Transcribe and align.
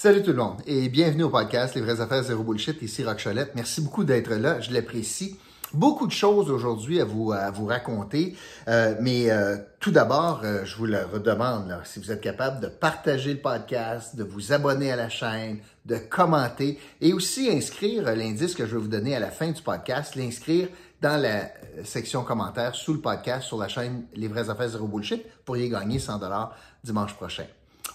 Salut 0.00 0.22
tout 0.22 0.30
le 0.30 0.36
monde 0.36 0.62
et 0.64 0.88
bienvenue 0.88 1.24
au 1.24 1.28
podcast 1.28 1.74
Les 1.74 1.80
vraies 1.80 2.00
affaires 2.00 2.22
zéro 2.22 2.44
bullshit. 2.44 2.80
Ici 2.82 3.02
Rock. 3.02 3.20
Merci 3.56 3.80
beaucoup 3.80 4.04
d'être 4.04 4.32
là. 4.32 4.60
Je 4.60 4.72
l'apprécie. 4.72 5.36
Beaucoup 5.72 6.06
de 6.06 6.12
choses 6.12 6.52
aujourd'hui 6.52 7.00
à 7.00 7.04
vous, 7.04 7.32
à 7.32 7.50
vous 7.50 7.66
raconter, 7.66 8.36
euh, 8.68 8.94
mais 9.00 9.28
euh, 9.28 9.56
tout 9.80 9.90
d'abord, 9.90 10.42
euh, 10.44 10.64
je 10.64 10.76
vous 10.76 10.86
le 10.86 11.04
redemande, 11.04 11.80
si 11.82 11.98
vous 11.98 12.12
êtes 12.12 12.20
capable 12.20 12.60
de 12.60 12.68
partager 12.68 13.34
le 13.34 13.40
podcast, 13.40 14.14
de 14.14 14.22
vous 14.22 14.52
abonner 14.52 14.92
à 14.92 14.96
la 14.96 15.08
chaîne, 15.08 15.58
de 15.84 15.96
commenter 15.96 16.78
et 17.00 17.12
aussi 17.12 17.50
inscrire 17.50 18.04
l'indice 18.14 18.54
que 18.54 18.66
je 18.66 18.76
vais 18.76 18.80
vous 18.80 18.86
donner 18.86 19.16
à 19.16 19.20
la 19.20 19.32
fin 19.32 19.50
du 19.50 19.62
podcast, 19.62 20.14
l'inscrire 20.14 20.68
dans 21.02 21.20
la 21.20 21.50
section 21.82 22.22
commentaires 22.22 22.76
sous 22.76 22.94
le 22.94 23.00
podcast 23.00 23.48
sur 23.48 23.58
la 23.58 23.66
chaîne 23.66 24.04
Les 24.14 24.28
vraies 24.28 24.48
affaires 24.48 24.68
zéro 24.68 24.86
bullshit 24.86 25.24
pour 25.44 25.56
y 25.56 25.68
gagner 25.68 25.98
100 25.98 26.20
dollars 26.20 26.54
dimanche 26.84 27.14
prochain. 27.14 27.46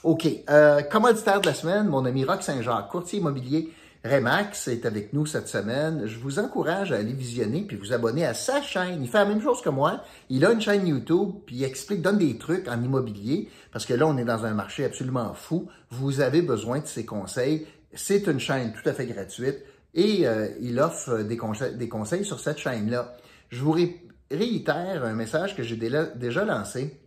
OK. 0.04 0.28
Euh, 0.50 0.82
commanditaire 0.82 1.40
de 1.40 1.46
la 1.46 1.54
semaine, 1.54 1.88
mon 1.88 2.04
ami 2.04 2.26
Rock 2.26 2.44
Saint-Jacques, 2.44 2.90
courtier 2.90 3.20
immobilier 3.20 3.72
Remax 4.04 4.68
est 4.68 4.86
avec 4.86 5.14
nous 5.14 5.26
cette 5.26 5.48
semaine. 5.48 6.06
Je 6.06 6.20
vous 6.20 6.38
encourage 6.38 6.92
à 6.92 6.98
aller 6.98 7.14
visionner 7.14 7.62
puis 7.62 7.78
vous 7.78 7.94
abonner 7.94 8.26
à 8.26 8.34
sa 8.34 8.62
chaîne. 8.62 9.02
Il 9.02 9.08
fait 9.08 9.20
la 9.20 9.26
même 9.26 9.42
chose 9.42 9.62
que 9.62 9.70
moi. 9.70 10.04
Il 10.30 10.44
a 10.44 10.52
une 10.52 10.60
chaîne 10.60 10.86
YouTube 10.86 11.36
puis 11.46 11.56
il 11.56 11.64
explique, 11.64 12.02
donne 12.02 12.18
des 12.18 12.38
trucs 12.38 12.68
en 12.68 12.84
immobilier 12.84 13.48
parce 13.72 13.86
que 13.86 13.94
là, 13.94 14.06
on 14.06 14.18
est 14.18 14.26
dans 14.26 14.44
un 14.44 14.54
marché 14.54 14.84
absolument 14.84 15.34
fou. 15.34 15.70
Vous 15.90 16.20
avez 16.20 16.42
besoin 16.42 16.80
de 16.80 16.88
ses 16.88 17.06
conseils. 17.06 17.66
C'est 17.94 18.28
une 18.28 18.42
chaîne 18.42 18.74
tout 18.74 18.88
à 18.90 18.92
fait 18.92 19.06
gratuite 19.06 19.64
et 19.94 20.28
euh, 20.28 20.50
il 20.60 20.82
offre 20.82 21.20
des, 21.20 21.38
conseils, 21.38 21.78
des 21.78 21.88
conseils 21.88 22.26
sur 22.26 22.42
cette 22.42 22.58
chaîne-là. 22.58 23.16
Je 23.48 23.62
vous 23.62 23.72
réitère 24.30 25.06
un 25.06 25.14
message 25.14 25.56
que 25.56 25.64
j'ai 25.64 25.78
déjà 25.78 26.44
lancé. 26.44 27.00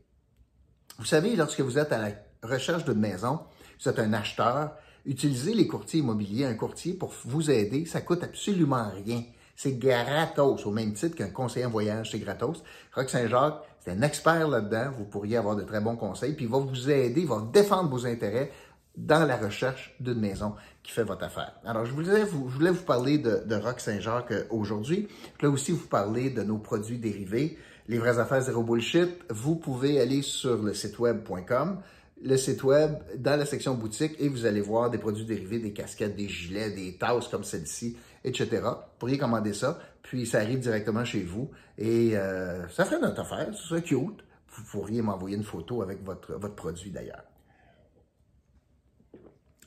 Vous 0.99 1.05
savez, 1.05 1.37
lorsque 1.37 1.61
vous 1.61 1.79
êtes 1.79 1.93
à 1.93 1.99
la 1.99 2.26
recherche 2.47 2.85
d'une 2.85 2.99
maison, 2.99 3.41
êtes 3.85 3.99
un 3.99 4.13
acheteur, 4.13 4.73
utilisez 5.05 5.55
les 5.55 5.67
courtiers 5.67 6.01
immobiliers, 6.01 6.47
un 6.47 6.55
courtier 6.55 6.95
pour 6.95 7.13
vous 7.25 7.51
aider, 7.51 7.87
ça 7.87 8.01
coûte 8.01 8.25
absolument 8.25 8.91
rien. 9.05 9.23
C'est 9.55 9.79
gratos, 9.79 10.67
au 10.67 10.71
même 10.71 10.93
titre 10.93 11.17
qu'un 11.17 11.31
conseiller 11.31 11.65
en 11.65 11.71
voyage, 11.71 12.11
c'est 12.11 12.19
gratos. 12.19 12.63
Rock 12.95 13.09
Saint-Jacques, 13.09 13.63
c'est 13.81 13.93
un 13.93 14.03
expert 14.03 14.49
là-dedans, 14.49 14.91
vous 14.99 15.05
pourriez 15.05 15.37
avoir 15.37 15.57
de 15.57 15.63
très 15.63 15.81
bons 15.81 15.97
conseils, 15.97 16.35
puis 16.35 16.45
il 16.45 16.51
va 16.51 16.59
vous 16.59 16.91
aider, 16.91 17.23
il 17.23 17.27
va 17.27 17.43
défendre 17.53 17.89
vos 17.89 18.07
intérêts 18.07 18.51
dans 18.97 19.27
la 19.27 19.37
recherche 19.37 19.95
d'une 20.01 20.21
maison 20.21 20.55
qui 20.83 20.93
fait 20.93 21.05
votre 21.05 21.25
affaire. 21.25 21.53
Alors, 21.65 21.85
je 21.85 21.93
voulais 21.93 22.25
vous, 22.25 22.83
parler 22.83 23.19
de, 23.19 23.43
de 23.45 23.61
Saint-Jacques 23.79 24.33
euh, 24.33 24.45
aujourd'hui. 24.51 25.09
Je 25.35 25.47
voulais 25.47 25.55
aussi 25.55 25.73
vous 25.73 25.87
parler 25.87 26.31
de 26.31 26.43
nos 26.43 26.59
produits 26.59 26.99
dérivés. 26.99 27.59
Les 27.89 27.99
vraies 27.99 28.19
affaires 28.19 28.41
zéro 28.41 28.63
bullshit, 28.63 29.11
vous 29.31 29.57
pouvez 29.57 30.01
aller 30.01 30.23
sur 30.23 30.63
le 30.63 30.75
site 30.75 30.99
web.com 30.99 31.79
le 32.23 32.37
site 32.37 32.63
web 32.63 32.93
dans 33.19 33.39
la 33.39 33.45
section 33.45 33.75
boutique 33.75 34.15
et 34.19 34.29
vous 34.29 34.47
allez 34.47 34.61
voir 34.61 34.91
des 34.91 34.99
produits 34.99 35.25
dérivés, 35.25 35.59
des 35.59 35.73
casquettes, 35.73 36.17
des 36.17 36.29
gilets, 36.29 36.71
des 36.71 36.97
tasses 36.97 37.29
comme 37.29 37.45
celle-ci, 37.45 37.97
etc. 38.25 38.63
Vous 38.63 38.99
pourriez 38.99 39.19
commander 39.19 39.53
ça, 39.53 39.79
puis 40.03 40.27
ça 40.27 40.39
arrive 40.39 40.61
directement 40.61 41.05
chez 41.05 41.23
vous 41.23 41.51
et 41.79 42.17
euh, 42.17 42.67
ça 42.69 42.85
ferait 42.85 43.01
notre 43.01 43.21
affaire, 43.21 43.49
ce 43.55 43.69
serait 43.69 43.83
cute. 43.83 44.25
Vous 44.49 44.65
pourriez 44.71 45.03
m'envoyer 45.03 45.37
une 45.37 45.45
photo 45.45 45.83
avec 45.83 46.03
votre, 46.03 46.39
produit 46.55 46.91
d'ailleurs. 46.91 47.25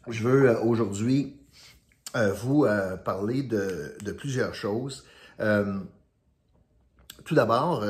Je 0.08 0.24
veux 0.24 0.50
euh, 0.50 0.60
aujourd'hui 0.62 1.40
euh, 2.16 2.34
vous 2.34 2.66
parler 3.06 3.44
de, 3.44 4.12
plusieurs 4.18 4.56
choses. 4.56 5.06
tout 5.38 7.36
d'abord, 7.36 7.86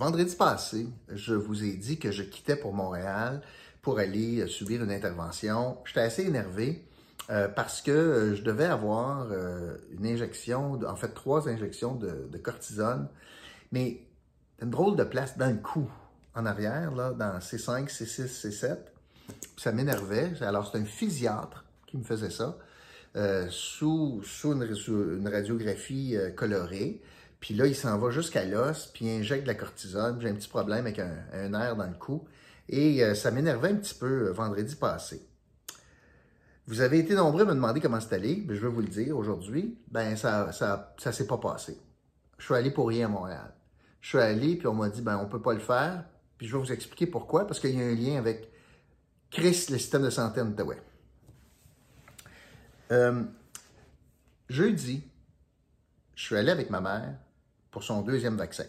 vendredi 0.00 0.34
passé, 0.34 0.88
je 1.10 1.34
vous 1.34 1.62
ai 1.62 1.74
dit 1.74 1.98
que 1.98 2.10
je 2.10 2.22
quittais 2.22 2.56
pour 2.56 2.72
Montréal 2.72 3.42
pour 3.82 3.98
aller 3.98 4.40
euh, 4.40 4.46
subir 4.46 4.82
une 4.82 4.90
intervention. 4.90 5.76
J'étais 5.84 6.00
assez 6.00 6.22
énervé 6.22 6.86
euh, 7.28 7.48
parce 7.48 7.82
que 7.82 7.90
euh, 7.90 8.34
je 8.34 8.42
devais 8.42 8.64
avoir 8.64 9.28
une 9.92 10.06
injection, 10.06 10.80
en 10.88 10.96
fait 10.96 11.08
trois 11.10 11.50
injections 11.50 11.94
de, 11.94 12.38
cortisone, 12.38 13.08
mais 13.72 14.00
une 14.62 14.70
drôle 14.70 14.96
de 14.96 15.04
place 15.04 15.36
dans 15.36 15.50
le 15.50 15.58
cou, 15.58 15.86
en 16.34 16.46
arrière, 16.46 16.92
là, 16.94 17.10
dans 17.10 17.38
C5, 17.38 17.88
C6, 17.88 18.48
C7. 18.48 18.78
ça 19.58 19.70
m'énervait. 19.70 20.32
Alors, 20.40 20.70
c'est 20.70 20.78
un 20.78 20.84
physiatre 20.86 21.66
qui 21.86 21.98
me 21.98 22.04
faisait 22.04 22.30
ça, 22.30 22.56
sous, 23.50 24.22
sous, 24.24 24.52
une, 24.52 25.28
radiographie 25.28 26.16
colorée. 26.36 27.02
Puis 27.40 27.54
là, 27.54 27.66
il 27.66 27.74
s'en 27.74 27.98
va 27.98 28.10
jusqu'à 28.10 28.44
l'os, 28.44 28.86
puis 28.92 29.06
il 29.06 29.20
injecte 29.20 29.42
de 29.42 29.48
la 29.48 29.54
cortisone. 29.54 30.20
J'ai 30.20 30.28
un 30.28 30.34
petit 30.34 30.48
problème 30.48 30.86
avec 30.86 30.98
un, 30.98 31.16
un 31.32 31.54
air 31.54 31.74
dans 31.76 31.86
le 31.86 31.94
cou. 31.94 32.26
Et 32.68 33.02
euh, 33.02 33.14
ça 33.14 33.30
m'énervait 33.30 33.70
un 33.70 33.76
petit 33.76 33.94
peu 33.94 34.28
euh, 34.28 34.32
vendredi 34.32 34.76
passé. 34.76 35.26
Vous 36.66 36.80
avez 36.82 37.00
été 37.00 37.14
nombreux 37.14 37.42
à 37.42 37.44
me 37.46 37.54
demander 37.54 37.80
comment 37.80 37.98
c'est 38.00 38.14
allé, 38.14 38.46
je 38.48 38.54
vais 38.54 38.68
vous 38.68 38.80
le 38.80 38.86
dire 38.86 39.16
aujourd'hui, 39.16 39.76
ben 39.90 40.14
ça 40.14 40.52
ça, 40.52 40.94
ça 40.98 41.10
s'est 41.10 41.26
pas 41.26 41.38
passé. 41.38 41.80
Je 42.38 42.44
suis 42.44 42.54
allé 42.54 42.70
pour 42.70 42.88
rien 42.88 43.06
à 43.06 43.08
Montréal. 43.08 43.52
Je 44.00 44.10
suis 44.10 44.18
allé, 44.18 44.54
puis 44.54 44.68
on 44.68 44.74
m'a 44.74 44.88
dit, 44.88 45.02
ben 45.02 45.18
on 45.18 45.26
peut 45.26 45.42
pas 45.42 45.52
le 45.52 45.58
faire, 45.58 46.04
puis 46.38 46.46
je 46.46 46.56
vais 46.56 46.62
vous 46.62 46.70
expliquer 46.72 47.08
pourquoi, 47.08 47.44
parce 47.46 47.58
qu'il 47.58 47.76
y 47.76 47.82
a 47.82 47.84
un 47.84 47.94
lien 47.94 48.18
avec 48.18 48.52
Chris, 49.30 49.66
le 49.70 49.78
système 49.78 50.02
de 50.02 50.10
santé 50.10 50.40
en 50.40 50.46
Outaouais. 50.46 50.80
Euh, 52.92 53.24
jeudi, 54.48 55.02
je 56.14 56.24
suis 56.24 56.36
allé 56.36 56.52
avec 56.52 56.70
ma 56.70 56.80
mère 56.80 57.18
pour 57.70 57.82
son 57.82 58.02
deuxième 58.02 58.36
vaccin 58.36 58.64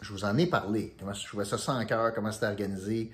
je 0.00 0.12
vous 0.12 0.24
en 0.24 0.36
ai 0.36 0.46
parlé, 0.46 0.94
comment 0.98 1.12
je 1.12 1.26
trouvais 1.26 1.44
ça 1.44 1.58
sans 1.58 1.84
cœur, 1.86 2.12
comment 2.14 2.32
c'était 2.32 2.46
organisé. 2.46 3.10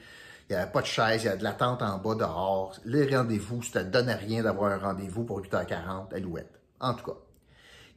Il 0.49 0.57
n'y 0.57 0.61
avait 0.61 0.71
pas 0.71 0.81
de 0.81 0.87
chaise, 0.87 1.23
il 1.23 1.27
y 1.27 1.29
avait 1.29 1.39
de 1.39 1.45
l'attente 1.45 1.83
en 1.83 1.99
bas 1.99 2.15
dehors. 2.15 2.77
Les 2.85 3.17
rendez-vous, 3.17 3.63
ça 3.63 3.85
ne 3.85 3.91
donnait 3.91 4.15
rien 4.15 4.43
d'avoir 4.43 4.73
un 4.73 4.79
rendez-vous 4.79 5.25
pour 5.25 5.41
8h40 5.41 6.15
à 6.15 6.19
l'ouette. 6.19 6.61
En 6.81 6.95
tout 6.95 7.05
cas, 7.05 7.17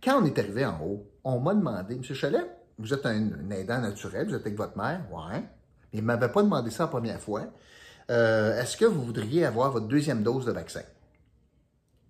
quand 0.03 0.21
on 0.21 0.25
est 0.25 0.37
arrivé 0.37 0.65
en 0.65 0.79
haut, 0.81 1.07
on 1.23 1.39
m'a 1.39 1.55
demandé, 1.55 1.95
M. 1.95 2.03
Chalet, 2.03 2.45
vous 2.77 2.93
êtes 2.93 3.05
un, 3.05 3.49
aidant 3.49 3.81
naturel, 3.81 4.27
vous 4.27 4.35
êtes 4.35 4.41
avec 4.41 4.57
votre 4.57 4.77
mère, 4.77 5.01
ouais. 5.11 5.41
Mais 5.91 5.99
il 5.99 6.01
ne 6.01 6.05
m'avait 6.05 6.29
pas 6.29 6.43
demandé 6.43 6.69
ça 6.69 6.83
la 6.83 6.89
première 6.89 7.19
fois. 7.19 7.45
Euh, 8.11 8.61
est-ce 8.61 8.77
que 8.77 8.85
vous 8.85 9.03
voudriez 9.03 9.45
avoir 9.45 9.71
votre 9.71 9.87
deuxième 9.87 10.21
dose 10.21 10.45
de 10.45 10.51
vaccin? 10.51 10.83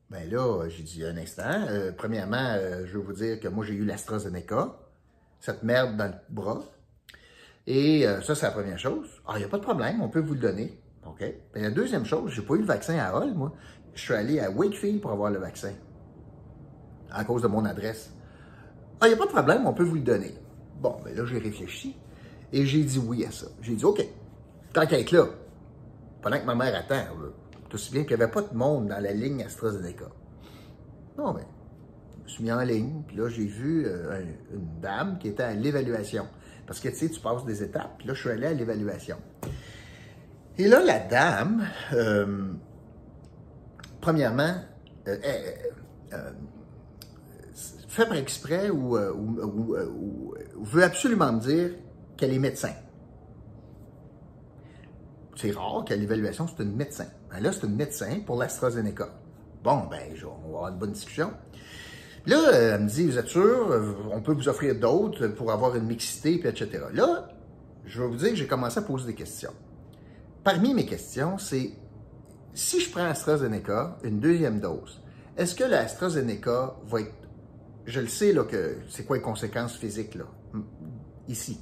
Ben 0.10 0.30
là, 0.30 0.68
j'ai 0.70 0.84
dit 0.84 1.04
un 1.04 1.18
instant. 1.18 1.66
Euh, 1.70 1.92
premièrement, 1.96 2.38
euh, 2.38 2.86
je 2.86 2.94
veux 2.94 3.04
vous 3.04 3.14
dire 3.14 3.40
que 3.40 3.48
moi, 3.48 3.66
j'ai 3.66 3.74
eu 3.74 3.86
l'AstraZeneca 3.86 4.76
cette 5.40 5.64
merde 5.64 5.96
dans 5.98 6.08
le 6.08 6.14
bras. 6.30 6.64
Et 7.68 8.08
euh, 8.08 8.22
ça, 8.22 8.36
c'est 8.36 8.46
la 8.46 8.52
première 8.52 8.80
chose. 8.80 9.08
Ah, 9.28 9.34
il 9.36 9.40
n'y 9.40 9.46
a 9.46 9.48
pas 9.48 9.58
de 9.58 9.64
problème, 9.64 10.02
on 10.02 10.10
peut 10.10 10.20
vous 10.20 10.34
le 10.34 10.40
donner. 10.40 10.80
OK? 11.06 11.24
Ben, 11.54 11.64
la 11.64 11.72
deuxième 11.72 12.06
chose, 12.06 12.32
j'ai 12.32 12.42
pas 12.42 12.56
eu 12.56 12.60
le 12.60 12.66
vaccin 12.66 12.98
à 12.98 13.16
Hall, 13.16 13.34
moi. 13.34 13.54
Je 13.94 14.02
suis 14.02 14.14
allé 14.14 14.40
à 14.40 14.50
Wakefield 14.50 15.02
pour 15.02 15.12
avoir 15.12 15.32
le 15.32 15.40
vaccin. 15.40 15.72
À 17.12 17.24
cause 17.24 17.42
de 17.42 17.48
mon 17.48 17.64
adresse. 17.66 18.12
Ah, 19.00 19.08
il 19.08 19.10
n'y 19.10 19.16
a 19.16 19.18
pas 19.18 19.26
de 19.26 19.32
problème, 19.32 19.66
on 19.66 19.74
peut 19.74 19.84
vous 19.84 19.96
le 19.96 20.02
donner. 20.02 20.36
Bon, 20.82 20.98
ben 21.04 21.16
là, 21.16 21.26
j'ai 21.26 21.38
réfléchi. 21.38 21.96
Et 22.52 22.66
j'ai 22.66 22.84
dit 22.84 23.00
oui 23.00 23.26
à 23.26 23.32
ça. 23.32 23.48
J'ai 23.62 23.76
dit, 23.76 23.86
OK, 23.86 24.06
tant 24.74 24.86
qu'à 24.86 25.00
être 25.00 25.12
là, 25.12 25.26
pendant 26.22 26.40
que 26.40 26.46
ma 26.46 26.56
mère 26.56 26.76
attend, 26.76 27.04
tout 27.16 27.34
aussi 27.76 27.92
bien 27.92 28.04
qu'il 28.04 28.18
n'y 28.18 28.24
avait 28.24 28.32
pas 28.32 28.42
de 28.42 28.56
monde 28.56 28.88
dans 28.88 29.00
la 29.00 29.14
ligne 29.14 29.44
AstraZeneca. 29.44 30.06
Non, 31.18 31.34
mais 31.34 31.44
je 32.26 32.32
suis 32.32 32.44
mis 32.44 32.52
en 32.52 32.62
ligne, 32.62 33.04
puis 33.08 33.18
là, 33.18 33.30
j'ai 33.30 33.46
vu 33.46 33.86
euh, 33.86 34.24
une 34.52 34.80
dame 34.82 35.18
qui 35.20 35.28
était 35.28 35.44
à 35.44 35.54
l'évaluation. 35.54 36.28
Parce 36.66 36.80
que, 36.80 36.90
tu 36.90 36.96
sais, 36.96 37.10
tu 37.10 37.20
passes 37.20 37.46
des 37.46 37.62
étapes, 37.62 37.98
puis 38.00 38.08
là, 38.08 38.14
je 38.14 38.20
suis 38.22 38.30
allé 38.30 38.48
à 38.48 38.54
l'évaluation. 38.54 39.18
Et 40.58 40.68
là, 40.68 40.84
la 40.84 41.00
dame, 41.00 41.68
euh, 41.94 42.54
premièrement, 44.02 44.56
euh, 45.08 45.18
fait 47.88 48.06
par 48.08 48.18
exprès 48.18 48.70
ou, 48.70 48.98
veut 50.62 50.84
absolument 50.84 51.34
me 51.34 51.40
dire 51.40 51.72
qu'elle 52.18 52.34
est 52.34 52.40
médecin. 52.40 52.74
C'est 55.36 55.52
rare 55.52 55.84
qu'à 55.86 55.96
l'évaluation, 55.96 56.48
c'est 56.48 56.64
une 56.64 56.76
médecin. 56.76 57.08
Ben 57.36 57.44
là, 57.44 57.52
c'est 57.52 57.68
une 57.68 57.76
médecin 57.76 58.20
pour 58.26 58.38
l'AstraZeneca. 58.38 59.10
Bon, 59.62 59.88
ben, 59.92 60.00
on 60.24 60.52
va 60.52 60.58
avoir 60.58 60.68
une 60.70 60.78
bonne 60.78 60.94
discussion. 60.94 61.34
Là, 62.26 62.52
elle 62.54 62.84
me 62.84 62.88
dit, 62.88 63.06
vous 63.06 63.18
êtes 63.18 63.28
sûr, 63.28 64.06
on 64.10 64.22
peut 64.22 64.32
vous 64.32 64.48
offrir 64.48 64.80
d'autres 64.80 65.28
pour 65.28 65.52
avoir 65.52 65.76
une 65.76 65.84
mixité, 65.84 66.38
puis 66.38 66.48
etc. 66.48 66.86
Là, 66.94 67.28
je 67.86 68.02
vais 68.02 68.08
vous 68.08 68.16
dire 68.16 68.30
que 68.30 68.36
j'ai 68.36 68.48
commencé 68.48 68.80
à 68.80 68.84
poser 68.84 69.08
des 69.08 69.16
questions. 69.16 69.52
Parmi 70.46 70.74
mes 70.74 70.86
questions, 70.86 71.38
c'est 71.38 71.72
si 72.54 72.80
je 72.80 72.90
prends 72.90 73.04
AstraZeneca, 73.04 73.98
une 74.06 74.22
deuxième 74.22 74.62
dose, 74.62 75.02
est-ce 75.36 75.56
que 75.56 75.66
l'AstraZeneca 75.66 76.78
va 76.88 77.02
être. 77.02 77.12
Je 77.86 78.00
le 78.00 78.08
sais, 78.08 78.32
là, 78.32 78.46
que 78.46 78.78
c'est 78.88 79.06
quoi 79.06 79.18
les 79.18 79.22
conséquences 79.22 79.76
physiques, 79.76 80.16
là, 80.16 80.26
ici. 81.28 81.60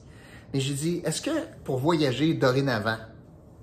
Mais 0.53 0.59
j'ai 0.59 0.75
dit, 0.75 1.01
est-ce 1.03 1.23
que 1.23 1.31
pour 1.63 1.79
voyager 1.79 2.35
dorénavant, 2.35 2.97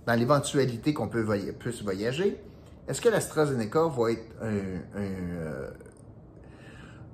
dans 0.07 0.15
l'éventualité 0.15 0.95
qu'on 0.95 1.09
peut 1.09 1.27
puisse 1.59 1.83
voyager, 1.83 2.43
est-ce 2.89 3.01
que 3.01 3.09
l'AstraZeneca 3.09 3.87
va 3.87 4.11
être 4.11 4.35
un, 4.43 4.99
euh, 4.99 5.71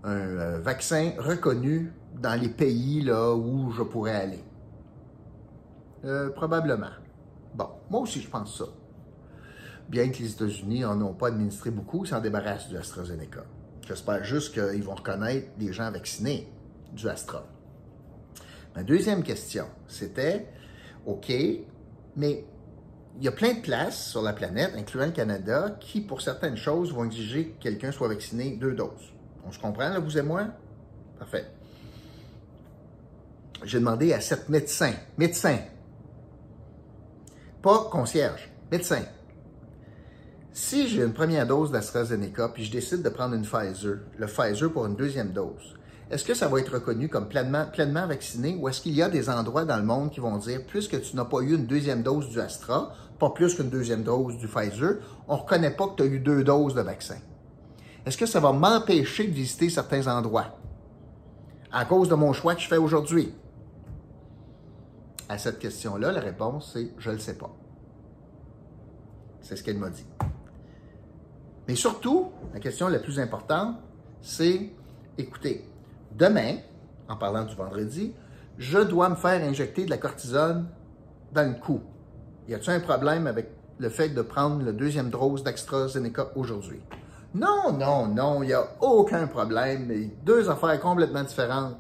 euh, 0.07 0.59
vaccin 0.61 1.13
reconnu 1.19 1.93
dans 2.15 2.41
les 2.41 2.49
pays 2.49 3.03
là, 3.03 3.35
où 3.35 3.71
je 3.73 3.83
pourrais 3.83 4.17
aller? 4.17 4.45
Euh, 6.05 6.31
probablement. 6.31 6.93
Bon, 7.55 7.69
moi 7.91 8.01
aussi, 8.01 8.21
je 8.21 8.29
pense 8.29 8.59
ça. 8.59 8.65
bien 9.89 10.09
que 10.09 10.19
les 10.19 10.33
États-Unis 10.33 10.81
n'en 10.81 11.01
ont 11.01 11.15
pas 11.15 11.29
administré 11.29 11.71
beaucoup, 11.71 12.05
ils 12.05 12.09
s'en 12.09 12.21
débarrassent 12.21 12.69
du 12.69 12.77
AstraZeneca. 12.77 13.45
J'espère 13.87 14.25
juste 14.25 14.55
qu'ils 14.55 14.83
vont 14.83 14.95
reconnaître 14.95 15.49
les 15.59 15.73
gens 15.73 15.91
vaccinés 15.93 16.49
du 16.93 17.09
Astra. 17.09 17.47
Ma 18.75 18.83
deuxième 18.83 19.23
question, 19.23 19.67
c'était, 19.87 20.49
OK, 21.07 21.33
mais 22.17 22.45
il 23.19 23.25
y 23.25 23.29
a 23.29 23.33
plein 23.33 23.55
de 23.55 23.61
places 23.61 24.09
sur 24.11 24.23
la 24.23 24.33
planète, 24.33 24.73
incluant 24.77 25.07
le 25.07 25.13
Canada, 25.13 25.77
qui, 25.81 26.01
pour 26.01 26.21
certaines 26.21 26.57
choses, 26.57 26.93
vont 26.93 27.05
exiger 27.05 27.51
que 27.51 27.63
quelqu'un 27.63 27.93
soit 27.93 28.09
vacciné 28.09 28.57
deux 28.57 28.75
doses. 28.75 29.15
On 29.47 29.53
se 29.53 29.59
comprend, 29.59 29.89
là, 29.89 29.99
vous 29.99 30.19
et 30.19 30.23
moi? 30.23 30.49
Parfait. 31.19 31.47
J'ai 33.65 33.79
demandé 33.79 34.13
à 34.13 34.21
sept 34.21 34.49
médecins, 34.49 34.93
médecins, 35.17 35.59
pas 37.63 37.89
concierge, 37.91 38.51
médecins. 38.71 39.05
Si 40.53 40.89
j'ai 40.89 41.03
une 41.03 41.13
première 41.13 41.47
dose 41.47 41.71
d'AstraZeneca, 41.71 42.51
puis 42.51 42.65
je 42.65 42.73
décide 42.73 43.03
de 43.03 43.09
prendre 43.09 43.35
une 43.35 43.43
Pfizer, 43.43 43.99
le 44.17 44.27
Pfizer 44.27 44.71
pour 44.71 44.87
une 44.87 44.95
deuxième 44.95 45.33
dose, 45.33 45.75
est-ce 46.11 46.25
que 46.25 46.35
ça 46.35 46.47
va 46.47 46.61
être 46.61 46.75
reconnu 46.75 47.09
comme 47.09 47.29
pleinement, 47.29 47.67
pleinement 47.67 48.07
vacciné 48.07 48.55
ou 48.55 48.69
est-ce 48.69 48.81
qu'il 48.81 48.95
y 48.95 49.03
a 49.03 49.09
des 49.09 49.29
endroits 49.29 49.65
dans 49.65 49.77
le 49.77 49.83
monde 49.83 50.13
qui 50.13 50.21
vont 50.21 50.37
dire, 50.37 50.65
plus 50.65 50.87
que 50.87 50.97
tu 50.97 51.17
n'as 51.17 51.25
pas 51.25 51.41
eu 51.41 51.57
une 51.57 51.67
deuxième 51.67 52.03
dose 52.03 52.29
du 52.29 52.41
Astra, 52.41 52.95
pas 53.19 53.31
plus 53.31 53.55
qu'une 53.55 53.71
deuxième 53.71 54.03
dose 54.03 54.37
du 54.39 54.49
Pfizer, 54.49 54.97
on 55.29 55.35
ne 55.35 55.41
reconnaît 55.41 55.71
pas 55.71 55.89
que 55.89 55.97
tu 55.97 56.03
as 56.03 56.07
eu 56.07 56.19
deux 56.19 56.45
doses 56.45 56.75
de 56.75 56.83
vaccin? 56.83 57.19
Est-ce 58.05 58.17
que 58.17 58.27
ça 58.27 58.41
va 58.41 58.53
m'empêcher 58.53 59.27
de 59.27 59.33
visiter 59.33 59.69
certains 59.69 60.07
endroits? 60.07 60.59
À 61.73 61.85
cause 61.85 62.09
de 62.09 62.15
mon 62.15 62.33
choix 62.33 62.55
que 62.55 62.61
je 62.61 62.69
fais 62.69 62.77
aujourd'hui? 62.77 63.35
À 65.29 65.39
cette 65.39 65.59
question-là, 65.59 66.13
la 66.13 66.21
réponse, 66.21 66.71
c'est 66.73 66.93
je 66.99 67.11
ne 67.11 67.15
le 67.15 67.21
sais 67.21 67.37
pas. 67.37 67.51
C'est 69.41 69.57
ce 69.57 69.63
qu'elle 69.63 69.79
m'a 69.79 69.91
dit. 69.91 70.07
Mais 71.67 71.75
surtout, 71.75 72.31
la 72.55 72.61
question 72.61 72.89
la 72.89 73.01
plus 73.01 73.19
importante, 73.19 73.77
c'est, 74.21 74.71
écoutez, 75.19 75.65
demain, 76.13 76.59
en 77.09 77.17
parlant 77.17 77.45
du 77.45 77.55
vendredi, 77.55 78.13
je 78.59 78.79
dois 78.79 79.09
me 79.09 79.17
faire 79.17 79.43
injecter 79.43 79.85
de 79.85 79.91
la 79.91 79.99
cortisone 79.99 80.69
dans 81.33 81.49
le 81.49 81.59
cou. 81.59 81.81
Y 82.49 82.55
a-t-il 82.55 82.71
un 82.71 82.81
problème 82.81 83.27
avec 83.27 83.49
le 83.79 83.89
fait 83.89 84.11
de 84.11 84.23
prendre 84.23 84.65
le 84.65 84.73
deuxième 84.73 85.11
dose 85.11 85.43
d'AstraZeneca 85.43 86.29
aujourd'hui? 86.37 86.81
Non, 87.35 87.73
non, 87.73 88.07
non, 88.07 88.43
il 88.43 88.47
n'y 88.47 88.53
a 88.55 88.67
aucun 88.81 89.27
problème. 89.27 90.11
Deux 90.25 90.49
affaires 90.49 90.81
complètement 90.81 91.25
différentes. 91.25 91.77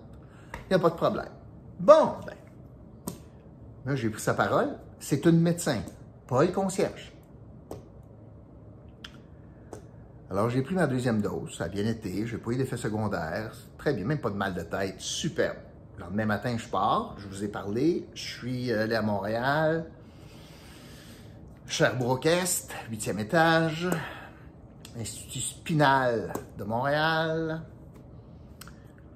Il 0.53 0.71
n'y 0.71 0.77
a 0.77 0.79
pas 0.79 0.91
de 0.91 0.97
problème. 0.97 1.31
Bon, 1.79 2.15
ben, 2.27 2.35
Là, 3.87 3.95
j'ai 3.95 4.11
pris 4.11 4.21
sa 4.21 4.35
parole. 4.35 4.71
C'est 4.99 5.25
une 5.27 5.41
médecin, 5.41 5.81
pas 6.27 6.45
le 6.45 6.51
concierge. 6.51 7.13
Alors, 10.29 10.51
j'ai 10.51 10.63
pris 10.63 10.75
ma 10.75 10.89
deuxième 10.89 11.23
dose. 11.23 11.57
Ça 11.57 11.65
a 11.65 11.69
bien 11.69 11.87
été. 11.87 12.27
J'ai 12.27 12.37
pas 12.37 12.51
eu 12.51 12.57
d'effet 12.57 12.77
secondaire. 12.77 13.53
Très 13.79 13.95
bien. 13.95 14.05
Même 14.05 14.19
pas 14.19 14.31
de 14.31 14.35
mal 14.35 14.55
de 14.55 14.63
tête. 14.63 14.97
Superbe. 14.99 15.59
Le 15.97 16.03
lendemain 16.03 16.27
matin, 16.27 16.57
je 16.59 16.67
pars. 16.67 17.15
Je 17.19 17.29
vous 17.29 17.45
ai 17.45 17.49
parlé. 17.49 18.09
Je 18.13 18.23
suis 18.23 18.73
allé 18.73 18.97
à 18.97 19.03
Montréal. 19.03 19.87
Sherbrooke-Est, 21.69 22.71
huitième 22.89 23.19
étage. 23.19 23.91
Institut 24.99 25.41
Spinal 25.41 26.33
de 26.57 26.65
Montréal. 26.65 27.63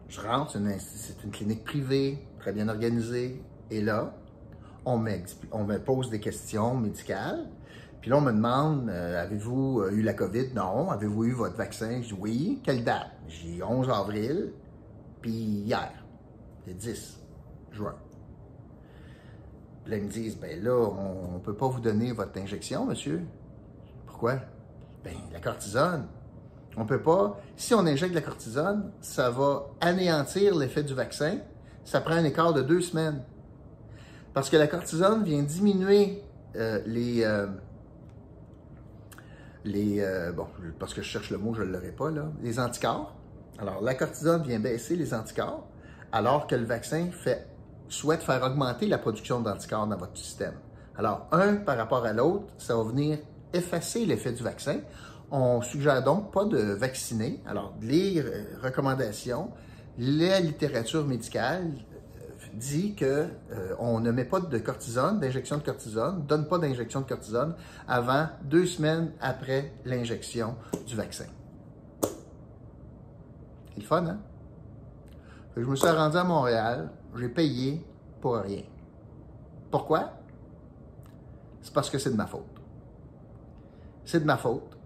Je 0.08 0.20
rentre. 0.20 0.58
C'est 0.78 1.22
une 1.24 1.30
clinique 1.30 1.64
privée, 1.64 2.18
très 2.40 2.52
bien 2.52 2.68
organisée. 2.68 3.40
Et 3.70 3.80
là, 3.80 4.12
on 4.84 4.98
me, 4.98 5.78
pose 5.78 6.10
des 6.10 6.18
questions 6.18 6.74
médicales. 6.74 7.46
Puis 8.00 8.10
là, 8.10 8.16
on 8.16 8.22
me 8.22 8.32
demande, 8.32 8.88
euh, 8.88 9.22
avez-vous 9.22 9.82
euh, 9.82 9.92
eu 9.92 10.02
la 10.02 10.14
COVID? 10.14 10.52
Non. 10.54 10.90
Avez-vous 10.90 11.24
eu 11.24 11.32
votre 11.32 11.56
vaccin? 11.56 12.02
Je 12.02 12.08
dis 12.08 12.18
oui. 12.18 12.60
Quelle 12.64 12.82
date? 12.82 13.12
J'ai 13.28 13.62
11 13.62 13.88
avril, 13.90 14.52
puis 15.20 15.30
hier, 15.30 15.92
le 16.66 16.74
10 16.74 17.20
juin. 17.70 17.94
Là, 19.86 19.96
ils 19.96 20.04
me 20.04 20.10
disent, 20.10 20.38
ben 20.38 20.62
là, 20.62 20.74
on 20.74 21.34
ne 21.34 21.38
peut 21.38 21.54
pas 21.54 21.68
vous 21.68 21.80
donner 21.80 22.12
votre 22.12 22.38
injection, 22.38 22.86
monsieur. 22.86 23.22
Pourquoi? 24.06 24.36
Ben, 25.02 25.14
la 25.32 25.40
cortisone. 25.40 26.06
On 26.76 26.84
ne 26.84 26.88
peut 26.88 27.02
pas. 27.02 27.40
Si 27.56 27.74
on 27.74 27.86
injecte 27.86 28.14
la 28.14 28.20
cortisone, 28.20 28.92
ça 29.00 29.30
va 29.30 29.66
anéantir 29.80 30.54
l'effet 30.56 30.82
du 30.82 30.94
vaccin. 30.94 31.38
Ça 31.84 32.00
prend 32.00 32.14
un 32.14 32.24
écart 32.24 32.52
de 32.52 32.62
deux 32.62 32.80
semaines. 32.80 33.22
Parce 34.34 34.50
que 34.50 34.56
la 34.56 34.66
cortisone 34.68 35.24
vient 35.24 35.42
diminuer 35.42 36.22
euh, 36.56 36.80
les. 36.86 37.24
Euh, 37.24 37.46
les 39.64 40.00
euh, 40.00 40.32
bon, 40.32 40.46
parce 40.78 40.94
que 40.94 41.02
je 41.02 41.08
cherche 41.08 41.30
le 41.30 41.38
mot, 41.38 41.54
je 41.54 41.62
ne 41.62 41.72
l'aurai 41.72 41.90
pas, 41.90 42.10
là. 42.10 42.30
Les 42.42 42.60
anticorps. 42.60 43.14
Alors, 43.58 43.82
la 43.82 43.94
cortisone 43.94 44.42
vient 44.42 44.60
baisser 44.60 44.96
les 44.96 45.12
anticorps, 45.12 45.66
alors 46.12 46.46
que 46.46 46.54
le 46.54 46.64
vaccin 46.64 47.10
fait, 47.10 47.46
souhaite 47.90 48.22
faire 48.22 48.42
augmenter 48.42 48.86
la 48.86 48.98
production 48.98 49.40
d'anticorps 49.40 49.86
dans 49.86 49.96
votre 49.96 50.16
système. 50.16 50.54
Alors, 50.96 51.28
un 51.32 51.56
par 51.56 51.76
rapport 51.76 52.04
à 52.04 52.12
l'autre, 52.12 52.46
ça 52.58 52.76
va 52.76 52.82
venir 52.82 53.18
effacer 53.52 54.06
l'effet 54.06 54.32
du 54.32 54.42
vaccin. 54.42 54.80
On 55.30 55.62
suggère 55.62 56.02
donc 56.02 56.32
pas 56.32 56.44
de 56.44 56.58
vacciner. 56.58 57.42
Alors, 57.46 57.74
les 57.80 58.22
recommandations, 58.62 59.50
la 59.98 60.40
littérature 60.40 61.06
médicale 61.06 61.72
dit 62.54 62.94
que 62.94 63.04
euh, 63.52 63.74
on 63.78 64.00
ne 64.00 64.10
met 64.10 64.24
pas 64.24 64.40
de 64.40 64.58
cortisone, 64.58 65.20
d'injection 65.20 65.58
de 65.58 65.62
cortisone, 65.62 66.24
donne 66.26 66.48
pas 66.48 66.58
d'injection 66.58 67.00
de 67.00 67.06
cortisone 67.06 67.54
avant 67.86 68.26
deux 68.42 68.66
semaines 68.66 69.12
après 69.20 69.72
l'injection 69.84 70.56
du 70.86 70.96
vaccin. 70.96 71.26
C'est 73.74 73.80
le 73.80 73.86
fun, 73.86 74.06
hein? 74.06 74.18
Je 75.56 75.64
me 75.64 75.76
suis 75.76 75.88
rendu 75.88 76.16
à 76.16 76.24
Montréal, 76.24 76.90
j'ai 77.16 77.28
payé 77.28 77.84
pour 78.20 78.36
rien. 78.36 78.62
Pourquoi? 79.70 80.12
C'est 81.62 81.72
parce 81.72 81.90
que 81.90 81.98
c'est 81.98 82.10
de 82.10 82.16
ma 82.16 82.26
faute. 82.26 82.44
C'est 84.04 84.20
de 84.20 84.24
ma 84.24 84.36
faute. 84.36 84.76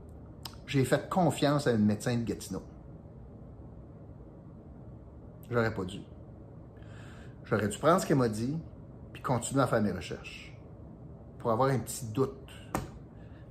J'ai 0.67 0.85
fait 0.85 1.09
confiance 1.09 1.67
à 1.67 1.73
une 1.73 1.85
médecin 1.85 2.17
de 2.17 2.25
Gatineau. 2.25 2.63
J'aurais 5.51 5.73
pas 5.73 5.85
dû. 5.85 6.01
J'aurais 7.45 7.69
dû 7.69 7.79
prendre 7.79 8.01
ce 8.01 8.07
qu'elle 8.07 8.17
m'a 8.17 8.29
dit, 8.29 8.57
puis 9.13 9.23
continuer 9.23 9.63
à 9.63 9.67
faire 9.67 9.83
mes 9.83 9.93
recherches. 9.93 10.57
Pour 11.39 11.51
avoir 11.53 11.69
un 11.69 11.79
petit 11.79 12.07
doute. 12.07 12.33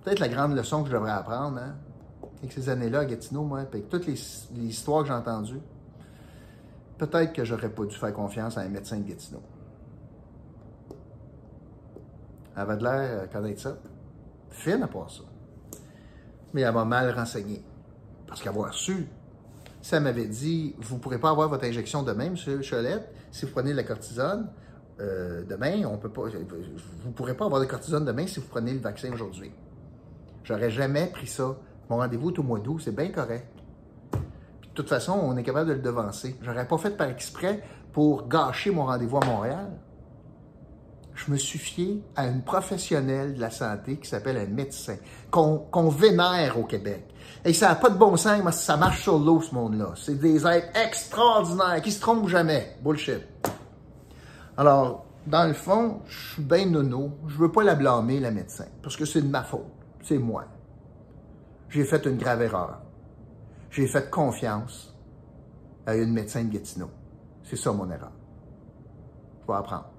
Peut-être 0.03 0.19
la 0.19 0.27
grande 0.27 0.55
leçon 0.55 0.83
que 0.83 0.89
je 0.89 0.93
devrais 0.93 1.11
apprendre, 1.11 1.59
hein, 1.59 1.75
avec 2.39 2.51
ces 2.51 2.67
années-là 2.67 2.99
à 2.99 3.05
Gatineau, 3.05 3.43
moi, 3.43 3.61
avec 3.61 3.87
toutes 3.89 4.05
les, 4.05 4.19
histoires 4.67 5.03
que 5.03 5.07
j'ai 5.07 5.13
entendues, 5.13 5.61
peut-être 6.97 7.33
que 7.33 7.43
j'aurais 7.43 7.69
pas 7.69 7.85
dû 7.85 7.95
faire 7.95 8.13
confiance 8.13 8.57
à 8.57 8.61
un 8.61 8.69
médecin 8.69 8.97
de 8.97 9.07
Gatineau. 9.07 9.41
Elle 12.55 12.61
avait 12.61 12.77
de 12.77 12.83
l'air 12.83 13.23
euh, 13.23 13.27
connaître 13.27 13.61
ça. 13.61 13.77
Fine 14.51 14.83
à 14.83 14.87
part 14.87 15.09
ça. 15.09 15.23
Mais 16.53 16.61
elle 16.61 16.73
m'a 16.73 16.85
mal 16.85 17.09
renseigné. 17.11 17.63
Parce 18.27 18.41
qu'avoir 18.41 18.73
su 18.73 19.07
ça 19.83 19.99
m'avait 19.99 20.27
dit, 20.27 20.73
vous 20.79 20.95
ne 20.95 20.99
pourrez 21.01 21.19
pas 21.19 21.29
avoir 21.29 21.49
votre 21.49 21.65
injection 21.65 22.03
demain, 22.03 22.27
M. 22.27 22.61
Cholette, 22.61 23.09
si 23.31 23.45
vous 23.45 23.51
prenez 23.51 23.73
la 23.73 23.83
cortisone. 23.83 24.49
Euh, 25.01 25.43
demain, 25.43 25.83
on 25.85 25.97
peut 25.97 26.09
pas, 26.09 26.21
vous 26.21 27.09
ne 27.09 27.13
pourrez 27.13 27.35
pas 27.35 27.45
avoir 27.45 27.59
de 27.59 27.65
cortisone 27.65 28.05
demain 28.05 28.25
si 28.25 28.39
vous 28.39 28.47
prenez 28.47 28.73
le 28.73 28.79
vaccin 28.79 29.11
aujourd'hui. 29.11 29.51
J'aurais 30.45 30.71
jamais 30.71 31.07
pris 31.07 31.27
ça. 31.27 31.57
Mon 31.89 31.97
rendez-vous 31.97 32.31
est 32.31 32.39
au 32.39 32.43
mois 32.43 32.59
d'août, 32.59 32.79
c'est 32.81 32.95
bien 32.95 33.09
correct. 33.09 33.45
De 34.73 34.77
toute 34.81 34.89
façon, 34.89 35.13
on 35.13 35.37
est 35.37 35.43
capable 35.43 35.69
de 35.69 35.73
le 35.73 35.81
devancer. 35.81 36.35
J'aurais 36.41 36.67
pas 36.67 36.79
fait 36.79 36.97
par 36.97 37.07
exprès 37.07 37.61
pour 37.91 38.27
gâcher 38.27 38.71
mon 38.71 38.87
rendez-vous 38.87 39.17
à 39.17 39.25
Montréal. 39.25 39.69
Je 41.13 41.31
me 41.31 41.37
suis 41.37 41.59
fié 41.59 42.01
à 42.15 42.25
une 42.25 42.41
professionnelle 42.41 43.35
de 43.35 43.39
la 43.39 43.51
santé 43.51 43.97
qui 43.97 44.09
s'appelle 44.09 44.35
un 44.35 44.47
médecin, 44.47 44.95
qu'on 45.29 45.89
vénère 45.89 46.57
au 46.57 46.63
Québec. 46.63 47.05
Et 47.45 47.53
ça 47.53 47.67
n'a 47.67 47.75
pas 47.75 47.91
de 47.91 47.97
bon 47.99 48.17
sens, 48.17 48.41
mais 48.43 48.51
ça 48.51 48.75
marche 48.75 49.03
sur 49.03 49.19
l'eau, 49.19 49.41
ce 49.41 49.53
monde-là. 49.53 49.91
C'est 49.95 50.19
des 50.19 50.47
êtres 50.47 50.75
extraordinaires 50.75 51.79
qui 51.83 51.91
se 51.91 52.01
trompent 52.01 52.27
jamais. 52.27 52.75
Bullshit. 52.83 53.21
Alors, 54.57 55.05
dans 55.27 55.45
le 55.45 55.53
fond, 55.53 56.01
je 56.07 56.33
suis 56.33 56.41
bien 56.41 56.65
nono. 56.65 57.11
Je 57.27 57.37
veux 57.37 57.51
pas 57.51 57.63
la 57.63 57.75
blâmer, 57.75 58.19
la 58.19 58.31
médecin, 58.31 58.65
parce 58.81 58.97
que 58.97 59.05
c'est 59.05 59.21
de 59.21 59.29
ma 59.29 59.43
faute. 59.43 59.67
C'est 60.01 60.17
moi. 60.17 60.45
J'ai 61.69 61.85
fait 61.85 62.03
une 62.07 62.17
grave 62.17 62.41
erreur. 62.41 62.82
J'ai 63.73 63.87
fait 63.87 64.07
confiance 64.11 64.95
à 65.87 65.95
une 65.95 66.13
médecin 66.13 66.43
de 66.43 66.53
Gatineau. 66.53 66.91
C'est 67.43 67.55
ça 67.55 67.73
mon 67.73 67.89
erreur. 67.89 68.11
Je 69.41 69.47
vais 69.47 69.57
apprendre. 69.57 69.89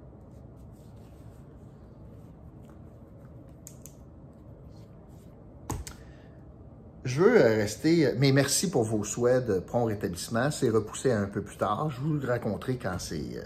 Je 7.05 7.21
veux 7.21 7.37
euh, 7.37 7.57
rester, 7.57 8.15
mais 8.17 8.31
merci 8.31 8.71
pour 8.71 8.85
vos 8.85 9.03
souhaits 9.03 9.45
de 9.45 9.59
prompt 9.59 9.87
rétablissement. 9.87 10.53
C'est 10.53 10.71
repoussé 10.71 11.11
un 11.11 11.27
peu 11.27 11.43
plus 11.43 11.57
tard. 11.57 11.91
Je 11.91 12.01
vous 12.01 12.15
le 12.15 12.29
raconterai 12.29 12.77
quand 12.77 13.01
c'est 13.01 13.37
euh, 13.37 13.43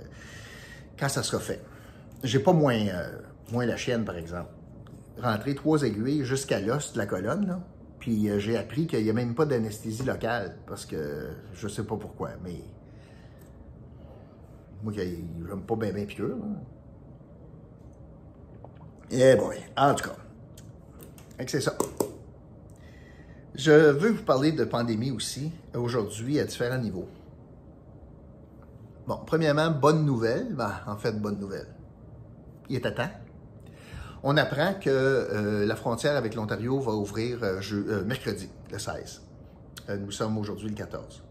quand 0.98 1.08
ça 1.08 1.22
sera 1.22 1.40
fait. 1.40 1.64
J'ai 2.22 2.40
pas 2.40 2.52
moins, 2.52 2.86
euh, 2.86 3.18
moins 3.50 3.64
la 3.64 3.78
chienne, 3.78 4.04
par 4.04 4.18
exemple. 4.18 4.50
rentrer 5.22 5.54
trois 5.54 5.82
aiguilles 5.84 6.26
jusqu'à 6.26 6.60
l'os 6.60 6.92
de 6.92 6.98
la 6.98 7.06
colonne. 7.06 7.46
Là. 7.46 7.60
Puis 8.08 8.30
euh, 8.30 8.38
j'ai 8.38 8.56
appris 8.56 8.86
qu'il 8.86 9.04
n'y 9.04 9.10
a 9.10 9.12
même 9.12 9.34
pas 9.34 9.44
d'anesthésie 9.44 10.02
locale, 10.02 10.56
parce 10.66 10.86
que 10.86 11.28
je 11.52 11.68
sais 11.68 11.84
pas 11.84 11.96
pourquoi, 11.96 12.30
mais 12.42 12.64
moi, 14.82 14.94
j'aime 14.94 15.60
pas 15.66 15.76
bien 15.76 15.92
bien 15.92 16.06
piqûre. 16.06 16.38
Eh 19.10 19.36
boy, 19.36 19.58
en 19.76 19.94
tout 19.94 20.08
cas, 20.08 20.16
c'est 21.46 21.60
ça. 21.60 21.76
Je 23.54 23.72
veux 23.72 24.12
vous 24.12 24.24
parler 24.24 24.52
de 24.52 24.64
pandémie 24.64 25.10
aussi, 25.10 25.52
aujourd'hui, 25.74 26.40
à 26.40 26.44
différents 26.44 26.78
niveaux. 26.78 27.08
Bon, 29.06 29.20
premièrement, 29.26 29.70
bonne 29.70 30.06
nouvelle. 30.06 30.54
Ben, 30.54 30.80
en 30.86 30.96
fait, 30.96 31.12
bonne 31.12 31.38
nouvelle. 31.38 31.68
Il 32.70 32.76
est 32.76 32.86
à 32.86 32.90
temps. 32.90 33.10
On 34.22 34.36
apprend 34.36 34.74
que 34.74 34.90
euh, 34.90 35.66
la 35.66 35.76
frontière 35.76 36.16
avec 36.16 36.34
l'Ontario 36.34 36.80
va 36.80 36.92
ouvrir 36.92 37.42
euh, 37.42 37.60
euh, 37.72 38.04
mercredi, 38.04 38.48
le 38.70 38.78
16. 38.78 39.22
nous 40.00 40.10
sommes 40.10 40.38
aujourd'hui 40.38 40.68
le 40.68 40.74
14. 40.74 41.22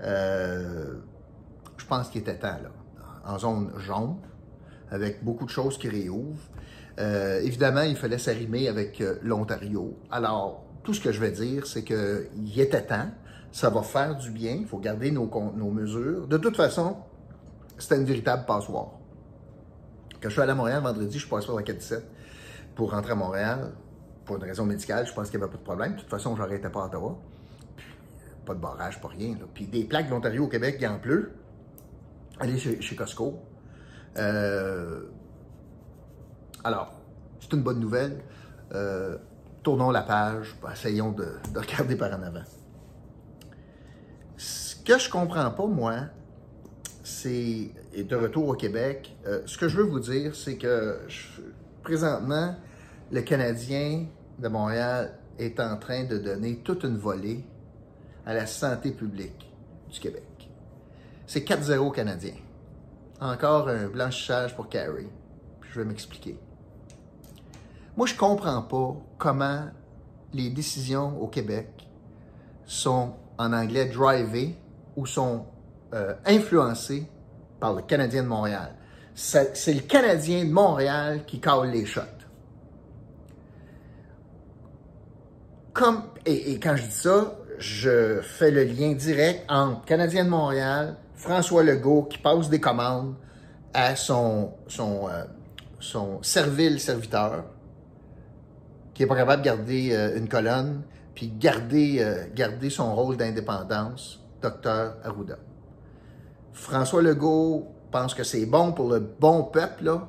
je 0.00 1.86
pense 1.86 2.08
qu'il 2.08 2.22
était 2.22 2.38
temps, 2.38 2.58
là. 2.62 2.70
En 3.26 3.38
zone 3.38 3.70
jaune, 3.78 4.16
avec 4.90 5.24
beaucoup 5.24 5.46
de 5.46 5.50
choses 5.50 5.78
qui 5.78 5.88
réouvrent. 5.88 6.50
évidemment, 6.98 7.82
il 7.82 7.96
fallait 7.96 8.18
s'arrimer 8.18 8.68
avec 8.68 9.02
l'Ontario. 9.22 9.96
Alors, 10.10 10.64
tout 10.82 10.92
ce 10.92 11.00
que 11.00 11.10
je 11.10 11.20
vais 11.20 11.30
dire, 11.30 11.66
c'est 11.66 11.84
qu'il 11.84 12.60
était 12.60 12.84
temps. 12.84 13.10
Ça 13.50 13.70
va 13.70 13.82
faire 13.82 14.16
du 14.16 14.30
bien. 14.30 14.56
Il 14.60 14.66
faut 14.66 14.78
garder 14.78 15.10
nos, 15.10 15.26
mesures. 15.70 16.26
De 16.26 16.36
toute 16.36 16.56
façon, 16.56 16.96
c'était 17.78 17.96
une 17.96 18.04
véritable 18.04 18.44
passoire. 18.44 18.90
Quand 20.20 20.28
je 20.28 20.34
suis 20.34 20.42
allé 20.42 20.52
à 20.52 20.54
Montréal 20.54 20.82
vendredi, 20.82 21.18
je 21.18 21.26
passe 21.26 21.46
par 21.46 21.56
la 21.56 21.62
47 21.62 22.04
pour 22.74 22.90
rentrer 22.92 23.12
à 23.12 23.16
Montréal 23.16 23.72
pour 24.24 24.36
une 24.36 24.44
raison 24.44 24.64
médicale. 24.64 25.06
Je 25.06 25.12
pense 25.12 25.30
qu'il 25.30 25.38
n'y 25.38 25.44
avait 25.44 25.52
pas 25.52 25.58
de 25.58 25.64
problème. 25.64 25.94
De 25.94 26.00
toute 26.00 26.10
façon, 26.10 26.34
j'aurais 26.36 26.56
été 26.56 26.68
pas 26.68 26.82
à 26.82 26.86
Ottawa. 26.86 27.18
pas 28.46 28.54
de 28.54 28.60
barrage, 28.60 29.00
pas 29.00 29.08
rien. 29.08 29.36
Puis 29.54 29.66
des 29.66 29.84
plaques 29.84 30.08
d'Ontario 30.08 30.44
au 30.44 30.48
Québec, 30.48 30.76
il 30.80 30.86
en 30.86 30.98
pleut. 30.98 31.32
Allez 32.40 32.58
chez, 32.58 32.96
Costco. 32.96 33.40
Euh, 34.16 35.02
alors, 36.64 36.92
c'est 37.40 37.52
une 37.52 37.62
bonne 37.62 37.80
nouvelle. 37.80 38.22
Euh, 38.72 39.16
tournons 39.62 39.90
la 39.90 40.02
page, 40.02 40.54
essayons 40.72 41.12
de, 41.12 41.28
regarder 41.54 41.96
par 41.96 42.10
en 42.10 42.22
avant. 42.22 42.44
Ce 44.36 44.76
que 44.76 44.98
je 44.98 45.08
comprends 45.08 45.50
pas, 45.50 45.66
moi, 45.66 45.94
c'est, 47.02 47.70
et 47.92 48.04
de 48.04 48.16
retour 48.16 48.48
au 48.48 48.54
Québec, 48.54 49.16
euh, 49.26 49.42
ce 49.46 49.56
que 49.56 49.68
je 49.68 49.76
veux 49.76 49.84
vous 49.84 50.00
dire, 50.00 50.34
c'est 50.34 50.56
que 50.56 50.98
présentement, 51.84 52.56
le 53.12 53.20
Canadien 53.20 54.06
de 54.38 54.48
Montréal 54.48 55.18
est 55.38 55.60
en 55.60 55.76
train 55.76 56.04
de 56.04 56.18
donner 56.18 56.56
toute 56.56 56.82
une 56.82 56.96
volée 56.96 57.44
à 58.26 58.34
la 58.34 58.46
santé 58.46 58.90
publique 58.90 59.52
du 59.92 60.00
Québec. 60.00 60.50
C'est 61.26 61.46
4-0 61.46 61.94
Canadien. 61.94 62.34
Encore 63.20 63.68
un 63.68 63.86
blanchissage 63.86 64.56
pour 64.56 64.68
Carey. 64.68 65.06
Je 65.70 65.80
vais 65.80 65.86
m'expliquer. 65.86 66.38
Moi, 67.96 68.06
je 68.06 68.16
comprends 68.16 68.62
pas 68.62 68.96
comment 69.18 69.68
les 70.32 70.50
décisions 70.50 71.20
au 71.20 71.28
Québec 71.28 71.88
sont 72.64 73.14
en 73.38 73.52
anglais 73.52 73.84
drivées 73.86 74.56
ou 74.96 75.06
sont 75.06 75.46
euh, 75.92 76.14
influencées 76.24 77.06
par 77.60 77.74
le 77.74 77.82
Canadien 77.82 78.22
de 78.22 78.28
Montréal. 78.28 78.74
C'est 79.14 79.74
le 79.74 79.80
Canadien 79.80 80.44
de 80.44 80.50
Montréal 80.50 81.24
qui 81.24 81.40
cale 81.40 81.70
les 81.70 81.86
shots. 81.86 82.00
Comme, 85.72 86.02
et, 86.26 86.58
quand 86.58 86.76
je 86.76 86.82
dis 86.82 86.90
ça, 86.90 87.36
je 87.58 88.20
fais 88.22 88.50
le 88.50 88.64
lien 88.64 88.92
direct 88.92 89.44
entre 89.48 89.84
Canadien 89.84 90.24
de 90.24 90.30
Montréal, 90.30 90.96
François 91.14 91.62
Legault 91.62 92.04
qui 92.04 92.18
passe 92.18 92.48
des 92.48 92.60
commandes 92.60 93.14
à 93.72 93.96
son, 93.96 94.52
son, 94.68 95.08
euh, 95.08 96.18
servile 96.22 96.80
serviteur, 96.80 97.44
qui 98.94 99.02
n'est 99.02 99.08
pas 99.08 99.16
capable 99.16 99.42
de 99.42 99.46
garder 99.46 99.92
euh, 99.92 100.16
une 100.16 100.28
colonne, 100.28 100.82
puis 101.14 101.28
garder, 101.28 101.96
euh, 102.00 102.24
garder 102.34 102.70
son 102.70 102.94
rôle 102.94 103.16
d'indépendance, 103.16 104.20
docteur 104.42 104.96
Arruda. 105.04 105.38
François 106.52 107.02
Legault 107.02 107.73
pense 107.94 108.12
que 108.12 108.24
c'est 108.24 108.44
bon 108.44 108.72
pour 108.72 108.90
le 108.90 108.98
bon 108.98 109.44
peuple, 109.44 109.84
là, 109.84 110.08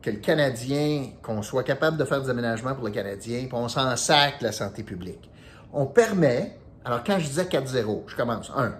que 0.00 0.10
le 0.10 0.18
Canadien, 0.18 1.08
qu'on 1.24 1.42
soit 1.42 1.64
capable 1.64 1.96
de 1.96 2.04
faire 2.04 2.22
des 2.22 2.30
aménagements 2.30 2.76
pour 2.76 2.84
le 2.84 2.92
Canadien, 2.92 3.46
puis 3.46 3.54
on 3.54 3.66
s'en 3.66 3.96
sac 3.96 4.40
la 4.42 4.52
santé 4.52 4.84
publique. 4.84 5.28
On 5.72 5.86
permet, 5.86 6.56
alors 6.84 7.02
quand 7.02 7.18
je 7.18 7.26
disais 7.26 7.42
4-0, 7.42 8.04
je 8.06 8.14
commence, 8.14 8.52
1. 8.54 8.76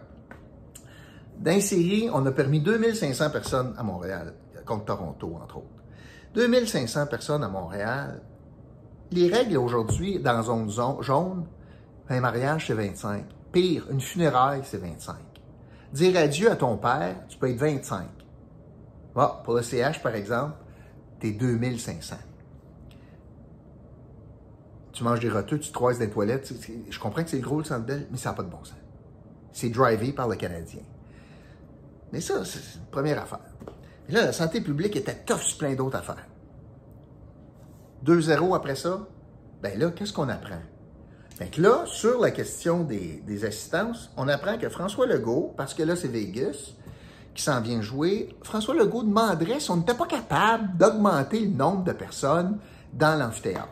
Dans 1.40 1.60
série, 1.60 2.08
on 2.12 2.24
a 2.24 2.30
permis 2.30 2.60
2500 2.60 3.30
personnes 3.30 3.74
à 3.76 3.82
Montréal, 3.82 4.32
contre 4.64 4.84
Toronto, 4.84 5.36
entre 5.42 5.56
autres. 5.56 5.82
2500 6.36 7.06
personnes 7.06 7.42
à 7.42 7.48
Montréal, 7.48 8.22
les 9.10 9.28
règles 9.28 9.56
aujourd'hui 9.56 10.20
dans 10.20 10.40
zone 10.44 10.70
jaune, 11.00 11.46
un 12.08 12.20
mariage, 12.20 12.68
c'est 12.68 12.74
25. 12.74 13.24
Pire, 13.50 13.86
une 13.90 14.00
funéraille, 14.00 14.60
c'est 14.62 14.78
25. 14.78 15.16
Dire 15.92 16.16
adieu 16.16 16.48
à 16.48 16.54
ton 16.54 16.76
père, 16.76 17.16
tu 17.28 17.38
peux 17.38 17.50
être 17.50 17.58
25. 17.58 18.06
Pour 19.44 19.54
le 19.54 19.62
CH, 19.62 20.02
par 20.02 20.14
exemple, 20.14 20.54
t'es 21.20 21.32
2500. 21.32 22.16
Tu 24.92 25.04
manges 25.04 25.20
des 25.20 25.30
roteux, 25.30 25.58
tu 25.58 25.68
te 25.68 25.75
croises 25.75 25.99
dans 25.99 26.08
toilettes. 26.08 26.52
Je 26.88 26.99
comprends 26.99 27.23
que 27.23 27.30
c'est 27.30 27.40
gros 27.40 27.58
le 27.58 27.64
centre 27.64 27.85
belle, 27.85 28.06
mais 28.11 28.18
ça 28.18 28.30
n'a 28.30 28.37
pas 28.37 28.42
de 28.42 28.50
bon 28.50 28.64
sens. 28.64 28.76
C'est 29.52 29.68
drivé 29.68 30.12
par 30.12 30.28
le 30.28 30.37
Canadien. 30.37 30.82
Mais 32.12 32.20
ça, 32.20 32.44
c'est 32.44 32.78
une 32.78 32.87
première 32.90 33.23
affaire. 33.23 33.40
Mais 34.08 34.14
là, 34.14 34.26
la 34.26 34.32
santé 34.32 34.61
publique 34.61 34.96
était 34.96 35.14
tough 35.14 35.40
sur 35.40 35.58
plein 35.58 35.75
d'autres 35.75 35.96
affaires. 35.96 36.26
2-0 38.04 38.54
après 38.54 38.76
ça, 38.76 39.06
ben 39.62 39.78
là, 39.78 39.90
qu'est-ce 39.90 40.12
qu'on 40.12 40.28
apprend? 40.28 40.61
Fait 41.30 41.56
là, 41.58 41.85
sur 41.87 42.20
la 42.20 42.30
question 42.30 42.85
des, 42.85 43.44
assistances, 43.44 44.11
on 44.16 44.28
apprend 44.28 44.56
que 44.56 44.68
François 44.68 45.06
Legault, 45.06 45.54
parce 45.56 45.75
que 45.75 45.82
là, 45.82 45.96
c'est 45.96 46.08
Vegas 46.08 46.75
qui 47.37 47.43
s'en 47.43 47.61
vient 47.61 47.81
jouer, 47.83 48.28
François 48.43 48.75
Legault 48.75 49.02
demanderait 49.02 49.61
si 49.61 49.71
on 49.71 49.76
n'était 49.76 49.95
pas 49.95 50.07
capable 50.07 50.76
d'augmenter 50.76 51.40
le 51.40 51.50
nombre 51.50 51.85
de 51.85 51.93
personnes 51.93 52.59
dans 52.93 53.19
l'amphithéâtre. 53.19 53.69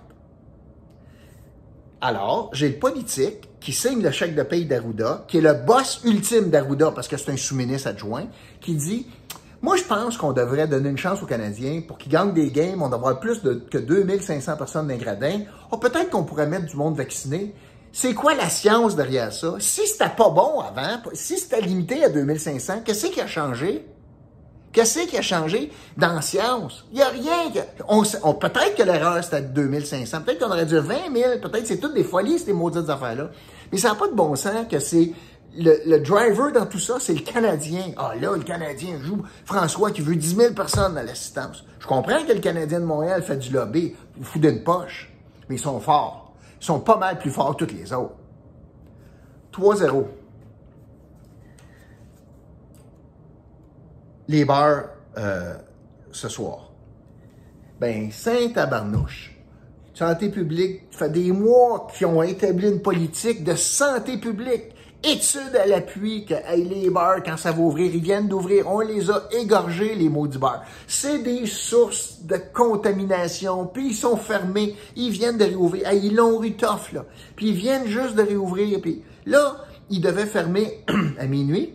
Alors, 2.01 2.51
j'ai 2.53 2.69
le 2.69 2.79
politique 2.79 3.49
qui 3.61 3.73
signe 3.73 4.03
le 4.03 4.11
chèque 4.11 4.35
de 4.35 4.43
paye 4.43 4.67
d'Arruda, 4.67 5.25
qui 5.27 5.39
est 5.39 5.41
le 5.41 5.55
boss 5.55 6.03
ultime 6.05 6.51
d'Arruda, 6.51 6.91
parce 6.91 7.09
que 7.09 7.17
c'est 7.17 7.33
un 7.33 7.37
sous-ministre 7.37 7.89
adjoint, 7.89 8.27
qui 8.61 8.75
dit 8.75 9.07
moi, 9.63 9.77
je 9.77 9.85
pense 9.85 10.19
qu'on 10.19 10.35
devrait 10.35 10.69
donner 10.69 10.91
une 10.91 10.99
chance 10.99 11.23
aux 11.23 11.27
Canadiens 11.27 11.81
pour 11.89 11.97
qu'ils 11.97 12.13
gagnent 12.13 12.35
des 12.35 12.51
games. 12.51 12.83
On 12.83 12.91
devrait 12.91 13.09
avoir 13.09 13.21
plus 13.21 13.43
de, 13.43 13.55
que 13.55 13.79
2500 13.79 14.59
personnes 14.59 14.89
dans 14.89 14.97
gradins. 14.99 15.41
Oh, 15.71 15.79
peut-être 15.79 16.11
qu'on 16.11 16.25
pourrait 16.25 16.47
mettre 16.47 16.67
du 16.67 16.77
monde 16.77 16.99
vacciné. 16.99 17.55
C'est 17.97 18.13
quoi 18.13 18.35
la 18.35 18.49
science 18.49 18.97
derrière 18.97 19.33
ça? 19.33 19.55
Si 19.61 19.87
c'était 19.87 20.09
pas 20.09 20.29
bon 20.29 20.59
avant, 20.59 21.01
si 21.13 21.39
c'était 21.39 21.61
limité 21.61 22.03
à 22.03 22.09
2500, 22.09 22.81
qu'est-ce 22.85 23.07
qui 23.07 23.21
a 23.21 23.29
changé? 23.29 23.87
Qu'est-ce 24.73 25.07
qui 25.07 25.17
a 25.17 25.23
changé 25.23 25.71
dans 25.97 26.13
la 26.13 26.21
science? 26.21 26.85
Il 26.91 26.97
n'y 26.97 27.03
a 27.03 27.09
rien. 27.09 27.53
Que, 27.55 27.61
on, 27.87 28.03
peut-être 28.35 28.75
que 28.75 28.83
l'erreur 28.83 29.23
c'était 29.23 29.43
2500, 29.43 30.23
peut-être 30.23 30.41
qu'on 30.41 30.51
aurait 30.51 30.67
dû 30.67 30.77
20 30.77 30.95
000, 31.15 31.39
peut-être 31.41 31.69
c'est 31.69 31.77
toutes 31.77 31.95
des 31.95 32.03
folies 32.03 32.41
ces 32.41 32.53
maudites 32.53 32.91
affaires-là. 32.91 33.31
Mais 33.71 33.79
ça 33.79 33.91
n'a 33.91 33.95
pas 33.95 34.09
de 34.09 34.15
bon 34.15 34.35
sens 34.35 34.67
que 34.69 34.81
c'est 34.81 35.13
le, 35.57 35.99
driver 35.99 36.51
dans 36.51 36.67
tout 36.67 36.81
ça, 36.81 36.97
c'est 36.99 37.15
le 37.15 37.21
Canadien. 37.21 37.93
Ah 37.97 38.15
là, 38.21 38.33
le 38.35 38.43
Canadien 38.43 38.99
joue. 39.01 39.23
François 39.45 39.93
qui 39.93 40.01
veut 40.01 40.17
10 40.17 40.35
000 40.35 40.55
personnes 40.55 40.99
à 40.99 41.05
l'assistance. 41.05 41.65
Je 41.79 41.87
comprends 41.87 42.25
que 42.25 42.33
le 42.33 42.41
Canadien 42.41 42.81
de 42.81 42.87
Montréal 42.87 43.23
fait 43.23 43.37
du 43.37 43.53
lobby, 43.53 43.95
il 44.19 44.25
fout 44.25 44.43
d'une 44.43 44.65
poche, 44.65 45.13
mais 45.49 45.55
ils 45.55 45.61
sont 45.61 45.79
forts. 45.79 46.24
Sont 46.65 46.81
pas 46.81 46.97
mal 46.97 47.19
plus 47.19 47.31
forts 47.31 47.55
que 47.59 47.67
tous 47.67 47.75
les 47.75 47.93
autres. 47.93 48.15
3-0. 49.53 50.07
Les 54.29 54.47
bars 54.47 54.85
euh, 55.19 55.59
ce 56.11 56.31
soir. 56.31 56.71
Ben, 57.79 58.11
Saint-Tabarnouche. 58.11 59.37
Santé 59.93 60.31
publique, 60.31 60.85
ça 60.91 61.01
fait 61.01 61.11
des 61.11 61.33
mois 61.33 61.87
qu'ils 61.93 62.07
ont 62.07 62.23
établi 62.23 62.71
une 62.71 62.81
politique 62.81 63.45
de 63.45 63.57
santé 63.57 64.17
publique 64.17 64.74
études 65.05 65.57
à 65.61 65.67
l'appui 65.67 66.25
que 66.25 66.35
les 66.57 66.91
bars, 66.91 67.23
quand 67.25 67.37
ça 67.37 67.53
va 67.53 67.61
ouvrir, 67.61 67.95
ils 67.95 68.03
viennent 68.03 68.29
d'ouvrir, 68.29 68.69
on 68.69 68.81
les 68.81 69.11
a 69.11 69.29
égorgés, 69.33 69.95
les 69.95 70.09
maudits 70.09 70.39
bars. 70.39 70.65
C'est 70.87 71.23
des 71.23 71.47
sources 71.47 72.23
de 72.23 72.37
contamination, 72.53 73.67
puis 73.67 73.89
ils 73.89 73.95
sont 73.95 74.17
fermés, 74.17 74.77
ils 74.97 75.11
viennent 75.11 75.39
de 75.39 75.45
réouvrir. 75.45 75.93
ils 75.93 76.15
l'ont 76.15 76.43
eu 76.43 76.55
tough, 76.55 76.93
là. 76.93 77.05
Puis 77.37 77.49
ils 77.49 77.55
viennent 77.55 77.87
juste 77.87 78.15
de 78.15 78.23
réouvrir, 78.23 78.81
puis 78.81 79.03
là, 79.27 79.57
ils 79.91 80.01
devaient 80.01 80.27
fermer 80.27 80.85
à 81.19 81.27
minuit, 81.27 81.75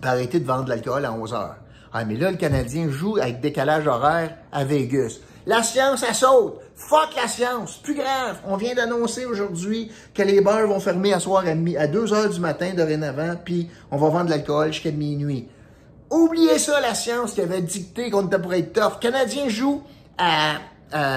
puis 0.00 0.10
arrêter 0.10 0.40
de 0.40 0.46
vendre 0.46 0.64
de 0.64 0.70
l'alcool 0.70 1.04
à 1.04 1.12
11 1.12 1.34
heures. 1.34 1.56
Ah, 1.92 2.04
mais 2.04 2.16
là, 2.16 2.30
le 2.30 2.36
Canadien 2.36 2.88
joue 2.88 3.16
avec 3.16 3.40
décalage 3.40 3.86
horaire 3.86 4.36
à 4.52 4.64
Vegas. 4.64 5.18
La 5.50 5.64
science, 5.64 6.04
elle 6.08 6.14
saute. 6.14 6.60
Fuck 6.76 7.16
la 7.16 7.26
science. 7.26 7.78
Plus 7.78 7.96
grave. 7.96 8.38
On 8.46 8.56
vient 8.56 8.72
d'annoncer 8.72 9.26
aujourd'hui 9.26 9.90
que 10.14 10.22
les 10.22 10.40
bars 10.40 10.64
vont 10.68 10.78
fermer 10.78 11.12
à 11.12 11.18
soir 11.18 11.42
à, 11.44 11.86
2 11.88 12.14
heures 12.14 12.30
du 12.30 12.38
matin 12.38 12.70
dorénavant, 12.72 13.34
puis 13.44 13.68
on 13.90 13.96
va 13.96 14.10
vendre 14.10 14.26
de 14.26 14.30
l'alcool 14.30 14.72
jusqu'à 14.72 14.92
minuit. 14.92 15.48
Oubliez 16.08 16.60
ça, 16.60 16.80
la 16.80 16.94
science 16.94 17.32
qui 17.32 17.40
avait 17.40 17.62
dicté 17.62 18.10
qu'on 18.10 18.28
était 18.28 18.38
pour 18.38 18.54
être 18.54 18.72
tough. 18.72 19.00
Canadiens 19.00 19.48
jouent 19.48 19.82
à, 20.18 20.58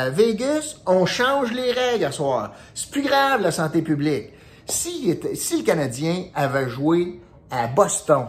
Vegas, 0.09 0.77
on 0.87 1.05
change 1.05 1.51
les 1.51 1.71
règles 1.71 2.05
à 2.05 2.11
soir. 2.11 2.53
C'est 2.73 2.89
plus 2.89 3.03
grave, 3.03 3.39
la 3.39 3.51
santé 3.51 3.83
publique. 3.83 4.33
Si, 4.65 5.15
si 5.35 5.57
le 5.59 5.63
Canadien 5.63 6.25
avait 6.33 6.69
joué 6.69 7.21
à 7.51 7.67
Boston, 7.67 8.25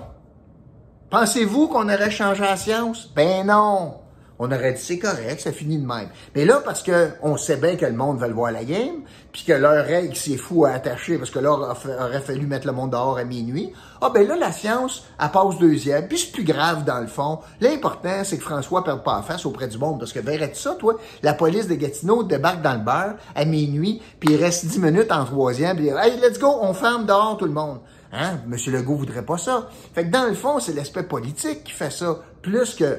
pensez-vous 1.09 1.69
qu'on 1.69 1.89
aurait 1.89 2.11
changé 2.11 2.43
la 2.43 2.59
science? 2.59 3.11
Ben 3.17 3.47
non! 3.47 4.04
On 4.39 4.51
aurait 4.51 4.73
dit 4.73 4.83
c'est 4.83 4.99
correct, 4.99 5.41
ça 5.41 5.53
finit 5.53 5.79
de 5.79 5.87
même. 5.87 6.09
Mais 6.35 6.45
là, 6.45 6.61
parce 6.65 6.83
que 6.83 7.11
on 7.23 7.37
sait 7.37 7.57
bien 7.57 7.77
que 7.77 7.87
le 7.87 7.93
monde 7.93 8.19
veut 8.19 8.27
le 8.27 8.35
voir 8.35 8.51
la 8.51 8.65
game, 8.65 9.03
puis 9.33 9.45
que 9.45 9.53
leur 9.53 9.85
règle 9.85 10.17
c'est 10.17 10.37
fou 10.37 10.65
à 10.65 10.71
attacher, 10.71 11.19
parce 11.19 11.31
que 11.31 11.39
là, 11.39 11.53
aurait 11.53 12.21
fallu 12.21 12.47
mettre 12.47 12.67
le 12.67 12.73
monde 12.73 12.91
dehors 12.91 13.17
à 13.17 13.25
minuit. 13.25 13.73
Ah 14.01 14.11
ben 14.13 14.27
là, 14.27 14.37
la 14.37 14.51
science, 14.51 15.05
elle 15.23 15.31
passe 15.31 15.59
deuxième, 15.59 16.09
puis 16.09 16.19
c'est 16.19 16.33
plus 16.33 16.45
grave 16.45 16.85
dans 16.85 17.01
le 17.01 17.07
fond. 17.07 17.39
L'important, 17.61 18.25
c'est 18.25 18.39
que 18.39 18.43
François 18.43 18.83
perde 18.83 19.05
pas 19.05 19.17
la 19.17 19.23
face 19.23 19.47
auprès 19.47 19.69
du 19.69 19.79
monde, 19.79 20.01
parce 20.01 20.13
que 20.13 20.21
verrais-tu 20.21 20.61
ça, 20.61 20.75
toi, 20.79 20.97
la 21.23 21.35
police 21.35 21.69
de 21.69 21.75
Gatineau 21.75 22.25
débarque 22.25 22.63
dans 22.63 22.75
le 22.75 22.85
bar 22.85 23.15
à 23.35 23.45
minuit, 23.45 24.03
puis 24.19 24.35
il 24.35 24.43
reste 24.43 24.67
dix 24.67 24.81
minutes 24.81 25.13
en 25.13 25.25
troisième, 25.25 25.77
puis 25.77 25.89
hey, 25.89 26.19
let's 26.21 26.39
go, 26.39 26.59
on 26.61 26.75
ferme 26.75 27.07
dehors 27.07 27.37
tout 27.37 27.47
le 27.47 27.53
monde. 27.53 27.79
Hein? 28.13 28.39
Monsieur 28.47 28.73
Legault 28.73 28.97
voudrait 28.97 29.25
pas 29.25 29.39
ça. 29.39 29.69
Fait 29.93 30.05
que 30.05 30.11
dans 30.11 30.27
le 30.27 30.35
fond, 30.35 30.61
c'est 30.61 30.73
l'aspect 30.73 31.03
politique 31.03 31.65
qui 31.65 31.73
fait 31.73 31.91
ça, 31.91 32.21
plus 32.43 32.75
que 32.75 32.99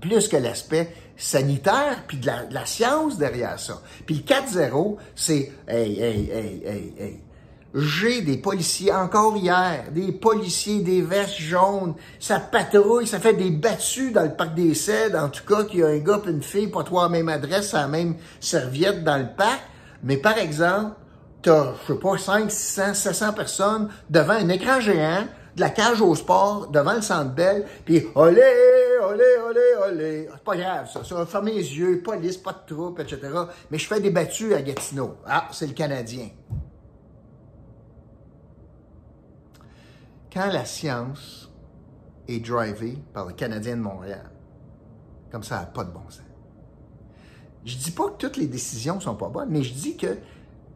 plus 0.00 0.28
que 0.28 0.36
l'aspect 0.36 0.94
sanitaire, 1.16 2.04
puis 2.06 2.18
de 2.18 2.26
la, 2.26 2.66
science 2.66 3.18
derrière 3.18 3.58
ça. 3.58 3.80
Puis 4.06 4.16
le 4.16 4.22
4-0, 4.22 4.96
c'est 5.14 5.52
hey, 5.68 6.00
hey, 6.00 6.30
hey, 6.30 6.62
hey, 6.64 6.94
hey. 6.98 7.20
J'ai 7.74 8.20
des 8.20 8.36
policiers, 8.36 8.92
encore 8.92 9.36
hier, 9.36 9.86
des 9.90 10.12
policiers, 10.12 10.80
des 10.80 11.02
vestes 11.02 11.40
jaunes, 11.40 11.94
ça 12.20 12.38
patrouille, 12.38 13.06
ça 13.06 13.18
fait 13.18 13.32
des 13.32 13.50
battues 13.50 14.12
dans 14.12 14.22
le 14.22 14.34
parc 14.34 14.54
des 14.54 14.74
Cèdres, 14.74 15.18
en 15.18 15.28
tout 15.28 15.44
cas, 15.44 15.64
qu'il 15.64 15.80
y 15.80 15.82
a 15.82 15.88
un 15.88 15.98
gars 15.98 16.20
et 16.24 16.30
une 16.30 16.42
fille, 16.42 16.68
pas 16.68 16.84
toi 16.84 17.02
à 17.02 17.06
la 17.06 17.10
même 17.10 17.28
adresse, 17.28 17.74
à 17.74 17.82
la 17.82 17.88
même 17.88 18.14
serviette 18.38 19.02
dans 19.02 19.18
le 19.18 19.26
parc. 19.36 19.60
Mais 20.04 20.18
par 20.18 20.38
exemple, 20.38 20.92
t'as, 21.42 21.72
je 21.82 21.92
sais 21.92 21.98
pas, 21.98 22.16
5, 22.16 22.48
600, 22.48 22.94
700 22.94 23.32
personnes 23.32 23.88
devant 24.08 24.34
un 24.34 24.48
écran 24.50 24.78
géant, 24.78 25.26
de 25.56 25.60
la 25.60 25.70
cage 25.70 26.00
au 26.00 26.14
sport 26.14 26.68
devant 26.68 26.94
le 26.94 27.02
centre 27.02 27.32
belle, 27.32 27.66
puis 27.84 28.06
olé, 28.14 28.42
olé, 29.02 29.24
olé, 29.48 29.60
olé. 29.86 30.28
C'est 30.32 30.44
pas 30.44 30.56
grave, 30.56 30.90
ça. 30.90 31.04
Ça 31.04 31.14
va 31.14 31.26
fermer 31.26 31.52
les 31.52 31.76
yeux, 31.76 32.02
police, 32.02 32.36
pas 32.36 32.52
de 32.52 32.74
troupes, 32.74 33.00
etc. 33.00 33.20
Mais 33.70 33.78
je 33.78 33.86
fais 33.86 34.00
des 34.00 34.10
battues 34.10 34.54
à 34.54 34.62
Gatineau. 34.62 35.16
Ah, 35.26 35.48
c'est 35.52 35.66
le 35.66 35.74
Canadien. 35.74 36.28
Quand 40.32 40.46
la 40.46 40.64
science 40.64 41.50
est 42.26 42.40
drivée 42.40 42.98
par 43.12 43.26
le 43.26 43.34
Canadien 43.34 43.76
de 43.76 43.82
Montréal, 43.82 44.30
comme 45.30 45.44
ça 45.44 45.60
n'a 45.60 45.66
pas 45.66 45.84
de 45.84 45.90
bon 45.90 46.08
sens. 46.08 46.22
Je 47.64 47.76
dis 47.76 47.92
pas 47.92 48.10
que 48.10 48.16
toutes 48.18 48.36
les 48.36 48.46
décisions 48.46 49.00
sont 49.00 49.14
pas 49.14 49.28
bonnes, 49.28 49.48
mais 49.50 49.62
je 49.62 49.72
dis 49.72 49.96
que 49.96 50.18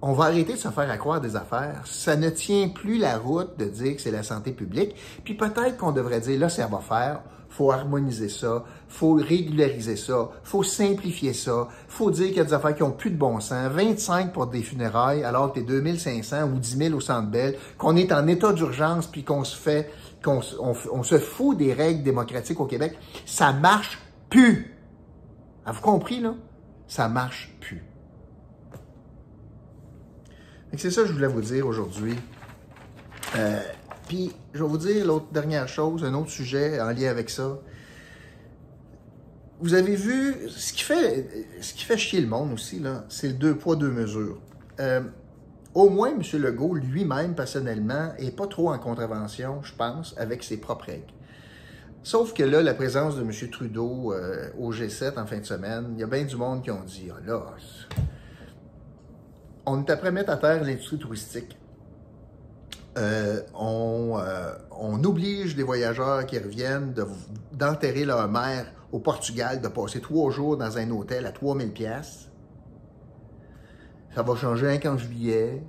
on 0.00 0.12
va 0.12 0.24
arrêter 0.24 0.52
de 0.52 0.58
se 0.58 0.68
faire 0.68 0.90
accroire 0.90 1.20
des 1.20 1.34
affaires. 1.36 1.82
Ça 1.84 2.16
ne 2.16 2.30
tient 2.30 2.68
plus 2.68 2.98
la 2.98 3.18
route 3.18 3.58
de 3.58 3.64
dire 3.64 3.96
que 3.96 4.02
c'est 4.02 4.10
la 4.10 4.22
santé 4.22 4.52
publique. 4.52 4.94
Puis 5.24 5.34
peut-être 5.34 5.76
qu'on 5.76 5.92
devrait 5.92 6.20
dire, 6.20 6.38
là, 6.38 6.48
ça 6.48 6.66
va 6.66 6.78
faire. 6.78 7.22
faut 7.50 7.72
harmoniser 7.72 8.28
ça, 8.28 8.64
faut 8.88 9.14
régulariser 9.14 9.96
ça, 9.96 10.28
faut 10.44 10.62
simplifier 10.62 11.32
ça, 11.32 11.66
faut 11.88 12.10
dire 12.10 12.28
qu'il 12.28 12.36
y 12.36 12.40
a 12.40 12.44
des 12.44 12.52
affaires 12.52 12.76
qui 12.76 12.82
ont 12.82 12.92
plus 12.92 13.10
de 13.10 13.16
bon 13.16 13.40
sens. 13.40 13.72
25 13.72 14.32
pour 14.32 14.46
des 14.46 14.62
funérailles 14.62 15.24
alors 15.24 15.52
que 15.52 15.58
t'es 15.58 15.66
2500 15.66 16.44
ou 16.44 16.58
10 16.58 16.76
000 16.76 16.94
au 16.94 17.00
Centre 17.00 17.28
Bell, 17.28 17.56
qu'on 17.78 17.96
est 17.96 18.12
en 18.12 18.26
état 18.28 18.52
d'urgence 18.52 19.06
puis 19.06 19.24
qu'on 19.24 19.44
se 19.44 19.56
fait, 19.56 19.90
qu'on 20.22 20.40
on, 20.60 21.02
se 21.02 21.18
fout 21.18 21.56
des 21.56 21.72
règles 21.72 22.02
démocratiques 22.02 22.60
au 22.60 22.66
Québec. 22.66 22.96
Ça 23.24 23.52
marche 23.52 23.98
plus. 24.28 24.76
Avez-vous 25.64 25.82
compris, 25.82 26.20
là? 26.20 26.34
Ça 26.86 27.08
marche 27.08 27.56
plus. 27.60 27.87
C'est 30.76 30.90
ça 30.90 31.02
que 31.02 31.08
je 31.08 31.12
voulais 31.12 31.28
vous 31.28 31.40
dire 31.40 31.66
aujourd'hui. 31.66 32.14
Euh, 33.36 33.60
puis, 34.06 34.32
je 34.52 34.62
vais 34.62 34.68
vous 34.68 34.78
dire 34.78 35.06
l'autre 35.06 35.26
dernière 35.32 35.68
chose, 35.68 36.04
un 36.04 36.14
autre 36.14 36.30
sujet 36.30 36.80
en 36.80 36.90
lien 36.90 37.10
avec 37.10 37.30
ça. 37.30 37.58
Vous 39.60 39.74
avez 39.74 39.96
vu, 39.96 40.48
ce 40.48 40.72
qui 40.72 40.82
fait, 40.82 41.26
ce 41.60 41.74
qui 41.74 41.84
fait 41.84 41.96
chier 41.96 42.20
le 42.20 42.28
monde 42.28 42.52
aussi, 42.52 42.78
là, 42.78 43.04
c'est 43.08 43.28
le 43.28 43.34
deux 43.34 43.56
poids, 43.56 43.76
deux 43.76 43.90
mesures. 43.90 44.40
Euh, 44.78 45.00
au 45.74 45.90
moins, 45.90 46.10
M. 46.10 46.22
Legault, 46.40 46.74
lui-même, 46.74 47.34
personnellement, 47.34 48.12
n'est 48.20 48.30
pas 48.30 48.46
trop 48.46 48.70
en 48.72 48.78
contravention, 48.78 49.62
je 49.62 49.74
pense, 49.74 50.14
avec 50.16 50.44
ses 50.44 50.58
propres 50.58 50.86
règles. 50.86 51.12
Sauf 52.02 52.32
que 52.32 52.42
là, 52.42 52.62
la 52.62 52.74
présence 52.74 53.16
de 53.16 53.22
M. 53.22 53.30
Trudeau 53.50 54.12
euh, 54.12 54.48
au 54.58 54.72
G7 54.72 55.18
en 55.18 55.26
fin 55.26 55.38
de 55.38 55.44
semaine, 55.44 55.88
il 55.94 56.00
y 56.00 56.02
a 56.02 56.06
bien 56.06 56.24
du 56.24 56.36
monde 56.36 56.62
qui 56.62 56.70
ont 56.70 56.84
dit, 56.84 57.08
ah 57.12 57.20
là, 57.26 57.54
on 59.68 59.84
est 59.84 60.10
mettre 60.10 60.30
à 60.30 60.36
terre 60.36 60.64
l'industrie 60.64 60.98
touristique. 60.98 61.58
Euh, 62.96 63.42
euh, 63.54 64.54
on, 64.72 65.04
oblige 65.04 65.56
les 65.56 65.62
voyageurs 65.62 66.26
qui 66.26 66.38
reviennent 66.38 66.94
d'enterrer 67.52 68.04
leur 68.04 68.28
mère 68.28 68.66
au 68.90 68.98
Portugal, 68.98 69.60
de 69.60 69.68
passer 69.68 70.00
trois 70.00 70.30
jours 70.30 70.56
dans 70.56 70.78
un 70.78 70.90
hôtel 70.90 71.26
à 71.26 71.32
3000 71.32 71.72
pièces. 71.72 72.28
Ça 74.14 74.22
va 74.22 74.34
changer 74.34 74.80
un 74.82 74.90
en 74.90 74.96
juillet. 74.96 75.62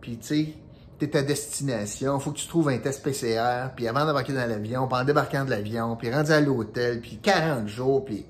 Puis, 0.00 0.18
tu 0.18 0.26
sais, 0.26 0.54
t'es 0.98 1.08
ta 1.08 1.22
destination, 1.22 2.18
faut 2.18 2.32
que 2.32 2.38
tu 2.38 2.48
trouves 2.48 2.68
un 2.68 2.78
test 2.78 3.02
PCR, 3.02 3.70
puis 3.74 3.86
avant 3.88 4.04
d'embarquer 4.04 4.32
dans 4.32 4.46
l'avion, 4.46 4.88
puis 4.88 4.98
en 4.98 5.04
débarquant 5.04 5.44
de 5.44 5.50
l'avion, 5.50 5.96
puis 5.96 6.12
rendu 6.12 6.32
à 6.32 6.40
l'hôtel, 6.40 7.00
puis 7.00 7.18
40 7.22 7.68
jours, 7.68 8.04
puis... 8.04 8.26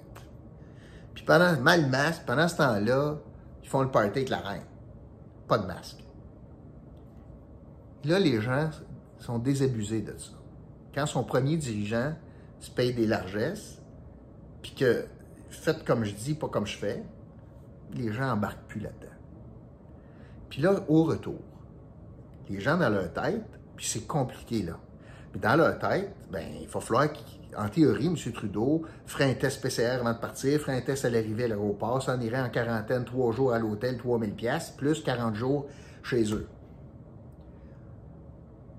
Puis 1.15 1.25
pendant, 1.25 1.59
mal 1.61 1.89
masque, 1.89 2.23
pendant 2.27 2.47
ce 2.47 2.57
temps-là, 2.57 3.17
ils 3.63 3.69
font 3.69 3.83
le 3.83 3.91
party 3.91 4.19
avec 4.19 4.29
la 4.29 4.39
reine 4.39 4.68
pas 5.49 5.59
de 5.59 5.67
masque. 5.67 6.05
Là, 8.05 8.19
les 8.19 8.41
gens 8.41 8.71
sont 9.19 9.39
désabusés 9.39 10.03
de 10.03 10.17
ça. 10.17 10.33
Quand 10.95 11.07
son 11.07 11.25
premier 11.25 11.57
dirigeant 11.57 12.15
se 12.61 12.71
paye 12.71 12.93
des 12.95 13.07
largesses, 13.07 13.83
puis 14.63 14.73
que 14.73 15.07
faites 15.51 15.85
comme 15.85 16.05
je 16.05 16.15
dis, 16.15 16.35
pas 16.35 16.49
comme 16.49 16.67
je 16.67 16.77
fais, 16.77 17.03
les 17.95 18.13
gens 18.13 18.31
embarquent 18.31 18.67
plus 18.69 18.81
là-dedans. 18.81 19.15
Puis 20.51 20.63
là, 20.63 20.81
au 20.89 21.05
retour, 21.05 21.41
les 22.49 22.61
gens 22.61 22.77
dans 22.77 22.89
leur 22.89 23.13
tête, 23.13 23.45
puis 23.77 23.87
c'est 23.87 24.07
compliqué 24.07 24.63
là, 24.63 24.79
mais 25.35 25.41
dans 25.41 25.57
leur 25.57 25.79
tête, 25.79 26.15
ben, 26.31 26.45
il 26.61 26.69
va 26.69 26.81
falloir 26.81 27.09
qu'en 27.13 27.69
théorie, 27.69 28.07
M. 28.07 28.17
Trudeau 28.33 28.83
ferait 29.07 29.31
un 29.31 29.35
test 29.35 29.61
PCR 29.63 30.01
avant 30.01 30.13
de 30.13 30.19
partir, 30.19 30.61
ferait 30.61 30.77
un 30.77 30.81
test 30.81 31.05
à 31.05 31.11
l'arrivée 31.11 31.45
à 31.45 31.49
l'aéroport, 31.49 32.03
s'en 32.03 32.21
irait 32.21 32.41
en 32.41 32.49
quarantaine 32.49 33.05
trois 33.05 33.33
jours 33.33 33.53
à 33.53 33.59
l'hôtel, 33.59 33.99
3000 33.99 34.33
pièces 34.35 34.71
plus 34.71 35.03
40 35.03 35.35
jours 35.35 35.67
chez 36.03 36.33
eux. 36.33 36.49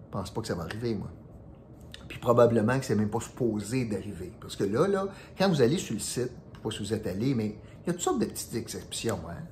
Je 0.08 0.12
pense 0.12 0.32
pas 0.32 0.42
que 0.42 0.48
ça 0.48 0.56
va 0.56 0.64
arriver, 0.64 0.96
moi. 0.96 1.10
Puis 2.08 2.18
probablement 2.18 2.80
que 2.80 2.86
c'est 2.86 2.96
même 2.96 3.12
pas 3.12 3.20
supposé 3.20 3.86
d'arriver. 3.86 4.34
Parce 4.42 4.56
que 4.56 4.64
là, 4.64 4.88
là, 4.88 5.08
quand 5.38 5.48
vous 5.48 5.62
allez 5.62 5.78
sur 5.78 5.94
le 5.94 6.00
site, 6.00 6.32
je 6.52 6.58
sais 6.58 6.64
pas 6.64 6.72
si 6.72 6.80
vous 6.80 6.94
êtes 6.94 7.06
allé, 7.06 7.36
mais 7.36 7.56
il 7.84 7.88
y 7.88 7.90
a 7.92 7.94
toutes 7.94 8.02
sortes 8.02 8.20
de 8.20 8.26
petites 8.26 8.56
exceptions. 8.56 9.20
Hein? 9.30 9.44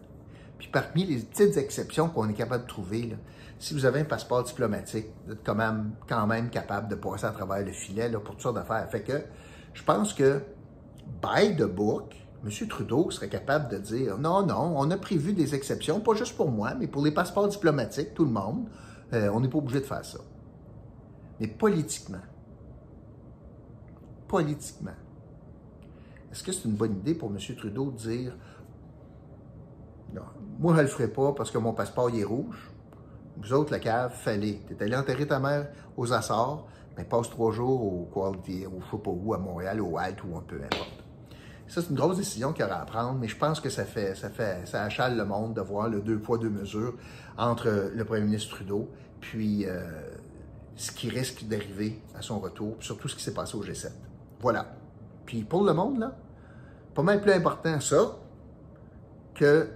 Puis 0.58 0.70
parmi 0.72 1.06
les 1.06 1.18
petites 1.18 1.58
exceptions 1.58 2.10
qu'on 2.10 2.30
est 2.30 2.34
capable 2.34 2.64
de 2.64 2.70
trouver, 2.70 3.16
si 3.60 3.74
vous 3.74 3.86
avez 3.86 4.02
un 4.02 4.06
passeport 4.06 4.44
diplomatique, 4.44 5.08
vous 5.26 5.34
êtes 5.34 5.44
quand 5.44 5.56
même, 5.56 5.92
quand 6.08 6.26
même 6.28 6.50
capable 6.50 6.88
de 6.90 6.96
passer 6.96 7.26
à 7.26 7.32
travers 7.32 7.64
le 7.66 7.72
filet 7.72 8.10
pour 8.12 8.24
toutes 8.24 8.42
sortes 8.42 8.56
d'affaires. 8.56 8.90
Fait 8.90 9.02
que 9.02 9.24
je 9.74 9.84
pense 9.84 10.14
que, 10.14 10.42
by 11.22 11.56
the 11.56 11.64
book, 11.64 12.16
M. 12.44 12.68
Trudeau 12.68 13.10
serait 13.12 13.30
capable 13.30 13.70
de 13.70 13.78
dire 13.78 14.18
non, 14.18 14.46
non, 14.46 14.74
on 14.78 14.90
a 14.92 14.98
prévu 14.98 15.34
des 15.34 15.56
exceptions, 15.56 16.00
pas 16.00 16.14
juste 16.14 16.36
pour 16.36 16.50
moi, 16.50 16.74
mais 16.76 16.88
pour 16.88 17.04
les 17.04 17.12
passeports 17.12 17.48
diplomatiques, 17.48 18.14
tout 18.14 18.26
le 18.26 18.32
monde. 18.32 18.68
Euh, 19.14 19.30
on 19.34 19.40
n'est 19.40 19.48
pas 19.48 19.58
obligé 19.60 19.80
de 19.80 19.86
faire 19.86 20.04
ça. 20.04 20.20
Mais 21.40 21.48
politiquement, 21.48 22.22
politiquement, 24.28 24.92
est-ce 26.32 26.44
que 26.44 26.52
c'est 26.52 26.66
une 26.66 26.76
bonne 26.76 26.98
idée 26.98 27.16
pour 27.16 27.30
M. 27.30 27.38
Trudeau 27.56 27.92
de 27.92 27.98
dire 27.98 28.38
moi, 30.60 30.76
je 30.78 30.82
le 30.82 30.88
ferai 30.88 31.08
pas 31.08 31.34
parce 31.34 31.52
que 31.52 31.58
mon 31.58 31.74
passeport 31.74 32.10
est 32.10 32.24
rouge. 32.24 32.72
Vous 33.38 33.54
autres, 33.54 33.72
la 33.72 33.80
cave, 33.80 34.12
fallait. 34.14 34.62
Tu 34.68 34.74
es 34.74 34.84
allé 34.84 34.96
enterrer 34.96 35.28
ta 35.28 35.40
mère 35.40 35.68
aux 35.96 36.12
Açores, 36.12 36.68
mais 36.98 37.04
passe 37.04 37.30
trois 37.30 37.52
jours 37.52 37.82
au 37.84 38.10
Quality, 38.12 38.66
au 38.66 38.82
je 38.82 38.92
sais 38.92 39.04
pas 39.04 39.12
où, 39.12 39.34
à 39.34 39.38
Montréal, 39.38 39.82
au 39.82 39.98
Alt 39.98 40.24
ou 40.24 40.36
un 40.36 40.42
peu 40.42 40.56
importe. 40.56 41.04
Ça, 41.68 41.82
c'est 41.82 41.90
une 41.90 41.96
grosse 41.96 42.18
décision 42.18 42.54
qu'il 42.54 42.66
y 42.66 42.68
aura 42.68 42.82
à 42.82 42.86
prendre, 42.86 43.20
mais 43.20 43.28
je 43.28 43.38
pense 43.38 43.60
que 43.60 43.70
ça 43.70 43.84
fait, 43.84 44.16
ça 44.16 44.30
fait, 44.30 44.66
ça 44.66 44.84
achale 44.84 45.18
le 45.18 45.26
monde 45.26 45.54
de 45.54 45.62
voir 45.62 45.90
le 45.90 46.00
deux 46.02 46.18
poids, 46.18 46.38
deux 46.38 46.50
mesures 46.50 46.96
entre 47.38 47.92
le 47.94 48.06
premier 48.06 48.22
ministre 48.22 48.56
Trudeau, 48.56 48.90
puis 49.20 49.66
euh, 49.66 49.86
ce 50.76 50.92
qui 50.92 51.10
risque 51.10 51.46
d'arriver 51.46 52.02
à 52.16 52.22
son 52.22 52.40
retour, 52.40 52.78
puis 52.78 52.86
surtout 52.86 53.10
ce 53.10 53.16
qui 53.16 53.24
s'est 53.24 53.34
passé 53.34 53.58
au 53.58 53.64
G7. 53.64 53.92
Voilà. 54.40 54.66
Puis 55.26 55.44
pour 55.44 55.64
le 55.64 55.74
monde, 55.74 56.00
là, 56.00 56.16
pas 56.96 57.04
mal 57.04 57.22
plus 57.22 57.34
important 57.34 57.80
ça, 57.82 58.18
que 59.36 59.68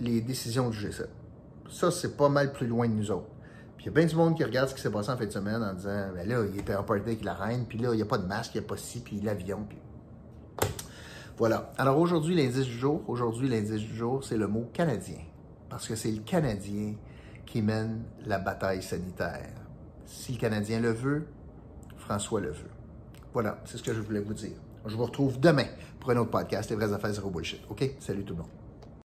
les 0.00 0.20
décisions 0.20 0.70
du 0.70 0.78
G7. 0.78 1.06
Ça, 1.70 1.90
c'est 1.90 2.16
pas 2.16 2.28
mal 2.28 2.52
plus 2.52 2.66
loin 2.66 2.88
de 2.88 2.94
nous 2.94 3.10
autres. 3.10 3.28
Puis 3.76 3.84
il 3.84 3.86
y 3.86 3.88
a 3.90 3.92
bien 3.92 4.06
du 4.06 4.16
monde 4.16 4.36
qui 4.36 4.44
regarde 4.44 4.68
ce 4.68 4.74
qui 4.74 4.80
s'est 4.80 4.90
passé 4.90 5.10
en 5.10 5.16
fin 5.16 5.26
de 5.26 5.30
semaine 5.30 5.62
en 5.62 5.74
disant 5.74 6.08
ben 6.14 6.28
là, 6.28 6.44
il 6.50 6.58
était 6.58 6.74
en 6.74 6.82
party 6.82 7.02
avec 7.02 7.24
la 7.24 7.34
reine, 7.34 7.66
puis 7.68 7.78
là, 7.78 7.90
il 7.92 7.96
n'y 7.96 8.02
a 8.02 8.06
pas 8.06 8.18
de 8.18 8.26
masque, 8.26 8.54
il 8.54 8.60
n'y 8.60 8.64
a 8.64 8.68
pas 8.68 8.76
ci, 8.76 9.00
puis 9.00 9.20
l'avion, 9.20 9.64
puis. 9.68 9.78
Voilà. 11.36 11.72
Alors 11.76 11.98
aujourd'hui, 11.98 12.34
l'indice 12.34 12.64
du 12.64 12.78
jour, 12.78 13.02
aujourd'hui, 13.08 13.48
l'indice 13.48 13.82
du 13.82 13.94
jour, 13.94 14.24
c'est 14.24 14.38
le 14.38 14.46
mot 14.46 14.70
canadien. 14.72 15.18
Parce 15.68 15.86
que 15.86 15.94
c'est 15.94 16.10
le 16.10 16.20
Canadien 16.20 16.94
qui 17.44 17.60
mène 17.60 18.04
la 18.24 18.38
bataille 18.38 18.82
sanitaire. 18.82 19.50
Si 20.06 20.32
le 20.32 20.38
Canadien 20.38 20.80
le 20.80 20.92
veut, 20.92 21.26
François 21.98 22.40
le 22.40 22.50
veut. 22.50 22.70
Voilà, 23.32 23.60
c'est 23.64 23.76
ce 23.76 23.82
que 23.82 23.92
je 23.92 24.00
voulais 24.00 24.20
vous 24.20 24.32
dire. 24.32 24.56
Je 24.86 24.96
vous 24.96 25.04
retrouve 25.04 25.38
demain 25.38 25.66
pour 26.00 26.10
un 26.10 26.16
autre 26.16 26.30
podcast, 26.30 26.70
Les 26.70 26.76
vraies 26.76 26.92
affaires 26.92 27.12
zéro 27.12 27.28
bullshit. 27.28 27.60
OK? 27.68 27.84
Salut 27.98 28.24
tout 28.24 28.34
le 28.34 28.40
monde. 28.40 28.65